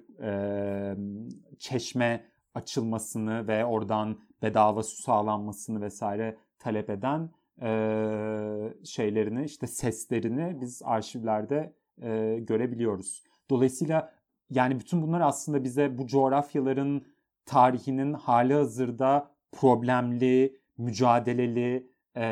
çeşme 1.58 2.24
açılmasını 2.54 3.48
ve 3.48 3.64
oradan 3.64 4.18
bedava 4.42 4.82
su 4.82 5.02
sağlanmasını 5.02 5.80
vesaire 5.80 6.36
talep 6.58 6.90
eden 6.90 7.30
e, 7.62 8.74
şeylerini 8.84 9.44
işte 9.44 9.66
seslerini 9.66 10.60
biz 10.60 10.82
arşivlerde 10.84 11.74
e, 12.02 12.38
görebiliyoruz. 12.40 13.22
Dolayısıyla 13.50 14.12
yani 14.50 14.80
bütün 14.80 15.02
bunlar 15.02 15.20
aslında 15.20 15.64
bize 15.64 15.98
bu 15.98 16.06
coğrafyaların 16.06 17.06
tarihinin 17.46 18.12
hali 18.12 18.54
hazırda 18.54 19.30
problemli, 19.52 20.56
mücadeleli 20.78 21.90
e, 22.16 22.24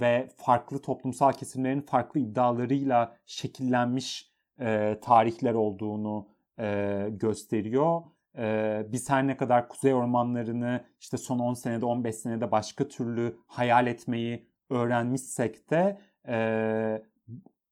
ve 0.00 0.28
farklı 0.36 0.78
toplumsal 0.82 1.32
kesimlerin 1.32 1.80
farklı 1.80 2.20
iddialarıyla 2.20 3.16
şekillenmiş 3.26 4.32
e, 4.60 4.98
tarihler 5.02 5.54
olduğunu 5.54 6.28
e, 6.58 7.06
gösteriyor. 7.10 8.02
E, 8.38 8.86
biz 8.92 9.10
her 9.10 9.26
ne 9.26 9.36
kadar 9.36 9.68
kuzey 9.68 9.94
ormanlarını 9.94 10.84
işte 11.00 11.16
son 11.16 11.38
10 11.38 11.54
senede 11.54 11.84
15 11.84 12.14
senede 12.14 12.50
başka 12.50 12.88
türlü 12.88 13.36
hayal 13.46 13.86
etmeyi 13.86 14.48
öğrenmişsek 14.70 15.70
de 15.70 16.00
e, 16.28 17.02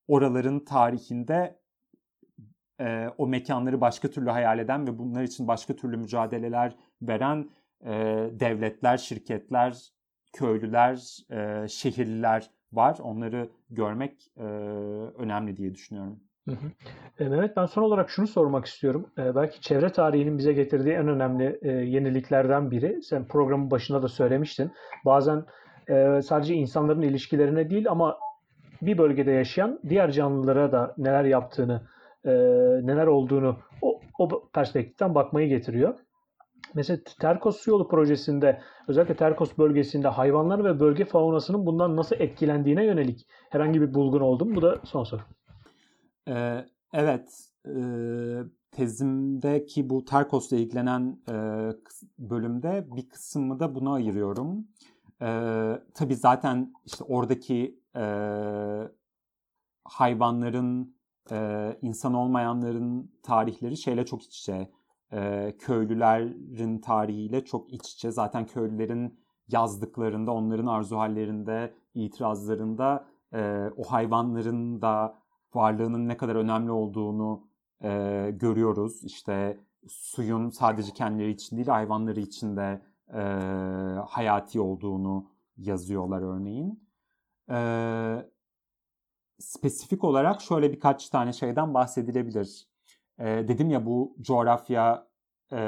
oraların 0.08 0.64
tarihinde 0.64 1.61
e, 2.80 3.08
o 3.18 3.26
mekanları 3.26 3.80
başka 3.80 4.11
türlü 4.11 4.30
hayal 4.30 4.58
eden 4.58 4.86
ve 4.86 4.98
bunlar 4.98 5.22
için 5.22 5.48
başka 5.48 5.76
türlü 5.76 5.96
mücadeleler 5.96 6.76
veren 7.02 7.50
e, 7.84 7.90
devletler, 8.32 8.96
şirketler, 8.96 9.92
köylüler, 10.32 11.16
e, 11.30 11.68
şehirliler 11.68 12.50
var. 12.72 12.98
Onları 13.02 13.50
görmek 13.70 14.32
e, 14.36 14.42
önemli 15.18 15.56
diye 15.56 15.74
düşünüyorum. 15.74 16.20
Hı 16.49 16.55
hı. 16.55 16.70
E, 17.24 17.28
Mehmet 17.28 17.57
ben 17.57 17.66
son 17.66 17.82
olarak 17.82 18.11
şunu 18.11 18.26
sormak 18.26 18.66
istiyorum. 18.66 19.07
E, 19.18 19.34
belki 19.34 19.61
çevre 19.61 19.93
tarihinin 19.93 20.38
bize 20.38 20.53
getirdiği 20.53 20.93
en 20.95 21.09
önemli 21.09 21.59
e, 21.62 21.68
yeniliklerden 21.68 22.70
biri. 22.70 23.03
Sen 23.03 23.28
programın 23.28 23.70
başında 23.70 24.03
da 24.03 24.09
söylemiştin. 24.09 24.72
Bazen 25.05 25.45
sadece 26.22 26.55
insanların 26.55 27.03
ilişkilerine 27.03 27.70
değil 27.70 27.91
ama 27.91 28.18
bir 28.82 28.99
bölgede 28.99 29.30
yaşayan 29.30 29.80
diğer 29.88 30.11
canlılara 30.11 30.72
da 30.72 30.95
neler 30.99 31.24
yaptığını, 31.24 31.82
neler 32.84 33.07
olduğunu 33.07 33.57
o, 33.82 34.01
o 34.18 34.49
perspektiften 34.55 35.14
bakmayı 35.14 35.49
getiriyor. 35.49 35.95
Mesela 36.74 36.99
Terkos 37.20 37.57
Su 37.61 37.70
Yolu 37.70 37.88
projesinde 37.88 38.61
özellikle 38.88 39.14
Terkos 39.16 39.59
bölgesinde 39.59 40.09
hayvanlar 40.09 40.64
ve 40.64 40.80
bölge 40.80 41.05
faunasının 41.05 41.66
bundan 41.66 41.97
nasıl 41.97 42.16
etkilendiğine 42.18 42.84
yönelik 42.84 43.26
herhangi 43.51 43.80
bir 43.80 43.95
bulgun 43.95 44.20
oldu 44.20 44.45
mu? 44.45 44.55
Bu 44.55 44.62
da 44.62 44.76
son 44.84 45.05
soru. 45.05 45.22
Evet. 46.93 47.51
Tezimdeki 48.71 49.91
bu 49.91 50.05
Terkos'la 50.05 50.57
ilgilenen 50.57 51.18
bölümde 52.18 52.87
bir 52.97 53.09
kısmını 53.09 53.61
da 53.61 53.75
buna 53.75 53.93
ayırıyorum. 53.93 54.68
E, 55.23 55.27
tabii 55.95 56.16
zaten 56.16 56.73
işte 56.85 57.05
oradaki 57.05 57.81
hayvanların, 59.85 60.97
insan 61.83 62.14
olmayanların 62.14 63.12
tarihleri 63.23 63.77
şeyle 63.77 64.07
çok 64.07 64.23
iç 64.23 64.39
içe 64.39 64.71
köylülerin 65.59 66.79
tarihiyle 66.79 67.45
çok 67.45 67.73
iç 67.73 67.93
içe. 67.93 68.11
Zaten 68.11 68.47
köylülerin 68.47 69.21
yazdıklarında, 69.49 70.33
onların 70.33 70.66
arzu 70.66 70.97
hallerinde, 70.97 71.75
itirazlarında 71.95 73.07
o 73.77 73.83
hayvanların 73.83 74.83
da 74.83 75.18
varlığının 75.55 76.09
ne 76.09 76.16
kadar 76.16 76.36
önemli 76.36 76.70
olduğunu 76.70 77.46
e, 77.82 78.30
görüyoruz. 78.34 79.05
İşte 79.05 79.61
suyun 79.88 80.51
sadece 80.51 80.92
kendileri 80.92 81.30
için 81.30 81.57
değil, 81.57 81.68
hayvanları 81.68 82.20
için 82.20 82.57
de 82.57 82.82
e, 83.14 83.20
hayati 84.09 84.61
olduğunu 84.61 85.30
yazıyorlar 85.57 86.22
örneğin. 86.22 86.88
E, 87.51 87.59
spesifik 89.38 90.05
olarak 90.05 90.40
şöyle 90.40 90.72
birkaç 90.72 91.09
tane 91.09 91.32
şeyden 91.32 91.74
bahsedilebilir 91.74 92.68
e, 93.18 93.24
dedim 93.24 93.70
ya 93.70 93.86
bu 93.86 94.16
coğrafya 94.20 95.07
e, 95.53 95.61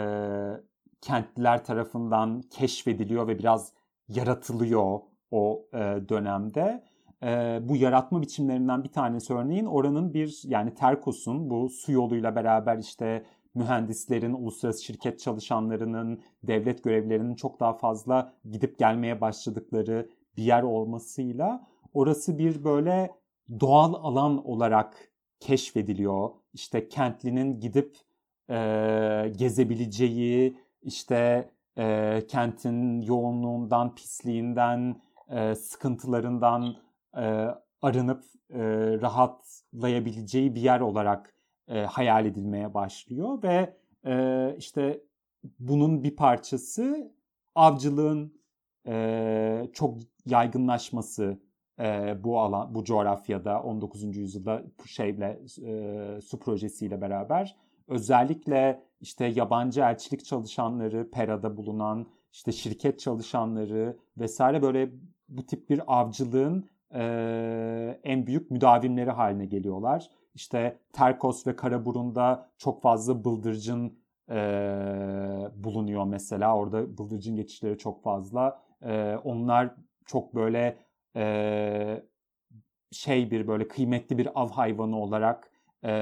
kentliler 1.01 1.65
tarafından 1.65 2.41
keşfediliyor 2.41 3.29
ve 3.29 3.39
biraz 3.39 3.73
yaratılıyor 4.09 5.01
o 5.31 5.67
e, 5.73 5.79
dönemde. 6.09 6.85
E, 7.23 7.61
bu 7.63 7.77
yaratma 7.77 8.23
biçimlerinden 8.23 8.85
bir 8.85 8.93
tanesi 8.93 9.35
örneğin 9.35 9.67
oranın 9.67 10.15
bir 10.15 10.41
yani 10.45 10.75
Terkos'un 10.75 11.51
bu 11.51 11.69
su 11.69 11.93
yoluyla 11.93 12.37
beraber 12.37 12.79
işte 12.79 13.25
mühendislerin, 13.55 14.33
uluslararası 14.33 14.85
şirket 14.85 15.21
çalışanlarının, 15.21 16.23
devlet 16.43 16.85
görevlilerinin 16.85 17.35
çok 17.35 17.61
daha 17.61 17.73
fazla 17.73 18.33
gidip 18.51 18.79
gelmeye 18.79 19.21
başladıkları 19.21 20.09
bir 20.37 20.43
yer 20.43 20.63
olmasıyla 20.63 21.67
orası 21.95 22.39
bir 22.39 22.65
böyle 22.65 23.11
doğal 23.61 23.95
alan 23.95 24.47
olarak 24.47 25.13
keşfediliyor. 25.41 26.31
İşte 26.55 26.89
kentlinin 26.89 27.61
gidip 27.61 27.97
e, 28.51 29.33
gezebileceği, 29.37 30.57
işte 30.83 31.51
e, 31.79 32.19
kentin 32.29 33.01
yoğunluğundan, 33.01 33.95
pisliğinden, 33.95 34.97
e, 35.29 35.55
sıkıntılarından 35.55 36.77
e, 37.17 37.49
arınıp 37.83 38.25
e, 38.51 38.61
rahatlayabileceği 39.01 40.55
bir 40.55 40.61
yer 40.61 40.81
olarak 40.81 41.35
e, 41.69 41.81
hayal 41.81 42.27
edilmeye 42.27 42.75
başlıyor 42.75 43.43
ve 43.43 43.77
e, 44.07 44.55
işte 44.59 45.05
bunun 45.59 46.05
bir 46.05 46.17
parçası 46.17 47.13
avcılığın 47.55 48.41
e, 48.87 49.71
çok 49.73 49.99
yaygınlaşması 50.27 51.39
e, 51.81 52.17
bu 52.25 52.41
alan, 52.41 52.75
bu 52.75 52.85
coğrafyada 52.85 53.63
19. 53.63 54.17
yüzyılda 54.17 54.63
şeyle 54.87 55.43
e, 55.63 56.21
su 56.21 56.39
projesiyle 56.39 57.01
beraber 57.01 57.57
özellikle 57.89 58.83
işte 59.01 59.25
yabancı 59.25 59.81
elçilik 59.81 60.25
çalışanları, 60.25 61.11
Pera'da 61.11 61.57
bulunan 61.57 62.07
işte 62.33 62.53
şirket 62.53 62.99
çalışanları 63.01 63.99
vesaire 64.19 64.63
böyle 64.63 64.91
bu 65.29 65.47
tip 65.47 65.71
bir 65.71 66.01
avcılığın 66.01 66.71
e, 66.95 68.01
en 68.05 68.27
büyük 68.27 68.51
müdavimleri 68.51 69.11
haline 69.11 69.47
geliyorlar. 69.47 70.11
İşte 70.35 70.79
Terkos 70.93 71.47
ve 71.47 71.57
Karaburun'da 71.57 72.51
çok 72.59 72.83
fazla 72.83 73.25
bıldırcın 73.25 73.99
e, 74.31 74.35
bulunuyor 75.57 76.05
mesela. 76.05 76.57
Orada 76.57 76.99
bıldırcın 76.99 77.37
geçişleri 77.37 77.79
çok 77.79 78.03
fazla. 78.03 78.63
E, 78.83 79.17
onlar 79.25 79.75
çok 80.07 80.35
böyle 80.35 80.77
e, 81.17 82.03
şey 82.91 83.31
bir 83.31 83.47
böyle 83.47 83.69
kıymetli 83.69 84.19
bir 84.19 84.29
av 84.35 84.51
hayvanı 84.51 85.01
olarak 85.01 85.51
e, 85.85 85.93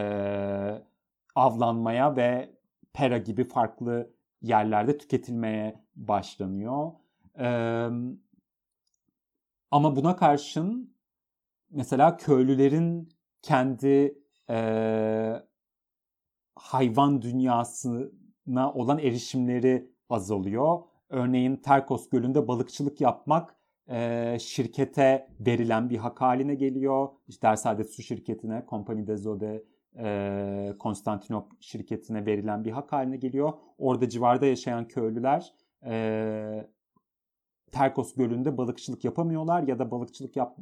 avlanmaya 1.35 2.17
ve 2.17 2.51
pera 2.93 3.19
gibi 3.19 3.45
farklı 3.45 4.11
yerlerde 4.43 4.99
tüketilmeye 4.99 5.85
başlanıyor. 5.97 6.93
E, 7.39 7.89
ama 9.71 9.97
buna 9.97 10.17
karşın 10.17 10.95
mesela 11.71 12.17
köylülerin 12.17 13.09
kendi 13.43 14.19
e, 14.51 14.57
hayvan 16.55 17.23
alanlarına 18.51 18.73
olan 18.73 18.99
erişimleri 18.99 19.91
azalıyor. 20.11 20.83
Örneğin 21.09 21.57
Terkos 21.57 22.09
Gölü'nde 22.09 22.49
balıkçılık 22.49 23.01
yapmak 23.01 23.57
e, 23.89 24.39
şirkete 24.41 25.29
verilen 25.41 25.91
bir 25.91 25.97
hak 25.97 26.21
haline 26.21 26.55
geliyor. 26.55 27.09
İşte 27.29 27.47
Dersaadet 27.47 27.91
Su 27.91 28.03
Şirketi'ne, 28.03 28.65
Compagnie 28.71 29.07
des 29.07 29.27
Eaux 29.27 29.41
de 29.41 29.65
e, 29.99 30.73
Konstantinop 30.79 31.53
şirketine 31.61 32.27
verilen 32.27 32.65
bir 32.65 32.71
hak 32.71 32.93
haline 32.93 33.17
geliyor. 33.17 33.53
Orada 33.79 34.09
civarda 34.09 34.47
yaşayan 34.47 34.89
köylüler 34.89 35.55
e, 35.85 36.71
Terkos 37.73 38.15
Gölü'nde 38.15 38.57
balıkçılık 38.57 39.05
yapamıyorlar 39.05 39.63
ya 39.63 39.79
da 39.79 39.91
balıkçılık 39.91 40.37
yap 40.37 40.59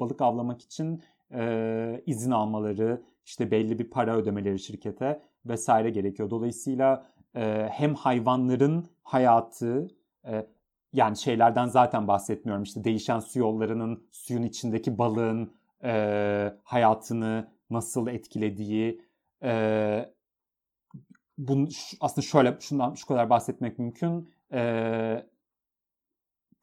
balık 0.00 0.22
avlamak 0.22 0.62
için 0.62 1.02
e, 1.32 2.02
izin 2.06 2.30
almaları, 2.30 3.02
işte 3.24 3.50
belli 3.50 3.78
bir 3.78 3.90
para 3.90 4.16
ödemeleri 4.16 4.58
şirkete 4.58 5.22
vesaire 5.46 5.90
gerekiyor. 5.90 6.30
Dolayısıyla 6.30 7.06
e, 7.34 7.68
hem 7.72 7.94
hayvanların 7.94 8.86
hayatı 9.02 9.88
e, 10.24 10.46
yani 10.92 11.16
şeylerden 11.16 11.66
zaten 11.66 12.08
bahsetmiyorum. 12.08 12.62
İşte 12.62 12.84
değişen 12.84 13.20
su 13.20 13.38
yollarının 13.38 14.06
suyun 14.10 14.42
içindeki 14.42 14.98
balığın 14.98 15.52
e, 15.84 16.52
hayatını 16.64 17.48
nasıl 17.70 18.06
etkilediği 18.06 19.00
e, 19.42 20.12
bunu 21.38 21.68
aslında 22.00 22.26
şöyle 22.26 22.56
şundan 22.60 22.94
şu 22.94 23.06
kadar 23.06 23.30
bahsetmek 23.30 23.78
mümkün. 23.78 24.30
E, 24.52 25.26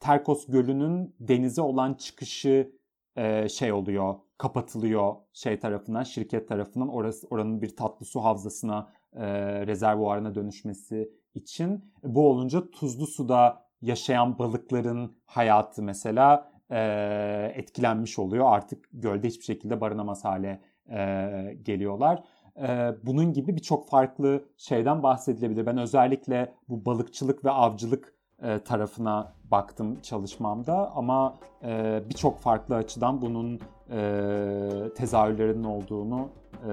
Terkos 0.03 0.45
Gölü'nün 0.47 1.15
denize 1.19 1.61
olan 1.61 1.93
çıkışı 1.93 2.71
e, 3.15 3.49
şey 3.49 3.73
oluyor, 3.73 4.15
kapatılıyor 4.37 5.15
şey 5.33 5.59
tarafından, 5.59 6.03
şirket 6.03 6.47
tarafından 6.47 6.89
orası 6.89 7.27
oranın 7.29 7.61
bir 7.61 7.75
tatlı 7.75 8.05
su 8.05 8.23
havzasına, 8.23 8.91
e, 9.13 9.25
rezervuarına 9.67 10.35
dönüşmesi 10.35 11.09
için. 11.35 11.93
Bu 12.03 12.29
olunca 12.29 12.71
tuzlu 12.71 13.07
suda 13.07 13.65
yaşayan 13.81 14.39
balıkların 14.39 15.15
hayatı 15.25 15.83
mesela 15.83 16.51
e, 16.71 17.51
etkilenmiş 17.55 18.19
oluyor. 18.19 18.45
Artık 18.49 18.89
gölde 18.93 19.27
hiçbir 19.27 19.45
şekilde 19.45 19.81
barınamaz 19.81 20.25
hale 20.25 20.61
e, 20.89 21.57
geliyorlar. 21.63 22.23
E, 22.57 22.91
bunun 23.03 23.33
gibi 23.33 23.55
birçok 23.55 23.89
farklı 23.89 24.45
şeyden 24.57 25.03
bahsedilebilir. 25.03 25.65
Ben 25.65 25.77
özellikle 25.77 26.53
bu 26.69 26.85
balıkçılık 26.85 27.45
ve 27.45 27.51
avcılık 27.51 28.07
e, 28.07 28.22
tarafına 28.65 29.33
baktım 29.51 29.99
çalışmamda 30.01 30.91
ama 30.95 31.35
e, 31.63 32.01
birçok 32.09 32.39
farklı 32.39 32.75
açıdan 32.75 33.21
bunun 33.21 33.59
e, 33.91 34.93
tezahürlerinin 34.95 35.63
olduğunu 35.63 36.29
e, 36.69 36.71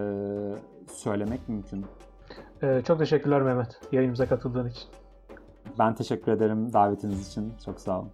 söylemek 0.93 1.49
mümkün. 1.49 1.87
Çok 2.87 2.99
teşekkürler 2.99 3.43
Mehmet 3.43 3.81
yayınımıza 3.93 4.27
katıldığın 4.27 4.69
için. 4.69 4.89
Ben 5.79 5.95
teşekkür 5.95 6.33
ederim 6.33 6.73
davetiniz 6.73 7.31
için. 7.31 7.53
Çok 7.65 7.81
sağ 7.81 7.99
olun. 7.99 8.11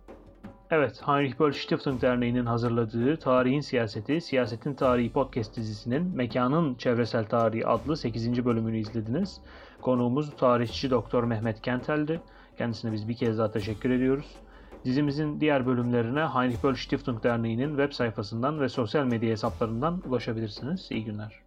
Evet, 0.70 1.00
Heinrich 1.06 1.38
Böll 1.38 1.52
Stiftung 1.52 2.02
Derneği'nin 2.02 2.46
hazırladığı 2.46 3.16
Tarihin 3.18 3.60
Siyaseti, 3.60 4.20
Siyasetin 4.20 4.74
Tarihi 4.74 5.12
podcast 5.12 5.56
dizisinin 5.56 6.16
Mekanın 6.16 6.74
Çevresel 6.74 7.24
Tarihi 7.24 7.66
adlı 7.66 7.96
8. 7.96 8.44
bölümünü 8.44 8.78
izlediniz. 8.78 9.40
Konuğumuz 9.82 10.36
tarihçi 10.36 10.90
Doktor 10.90 11.24
Mehmet 11.24 11.62
Kentel'di. 11.62 12.20
Kendisine 12.58 12.92
biz 12.92 13.08
bir 13.08 13.16
kez 13.16 13.38
daha 13.38 13.50
teşekkür 13.50 13.90
ediyoruz. 13.90 14.26
Dizimizin 14.84 15.40
diğer 15.40 15.66
bölümlerine 15.66 16.20
Heinrich 16.20 16.62
Böll 16.62 16.74
Stiftung 16.74 17.22
Derneği'nin 17.22 17.68
web 17.68 17.92
sayfasından 17.92 18.60
ve 18.60 18.68
sosyal 18.68 19.04
medya 19.04 19.30
hesaplarından 19.30 20.02
ulaşabilirsiniz. 20.06 20.88
İyi 20.90 21.04
günler. 21.04 21.45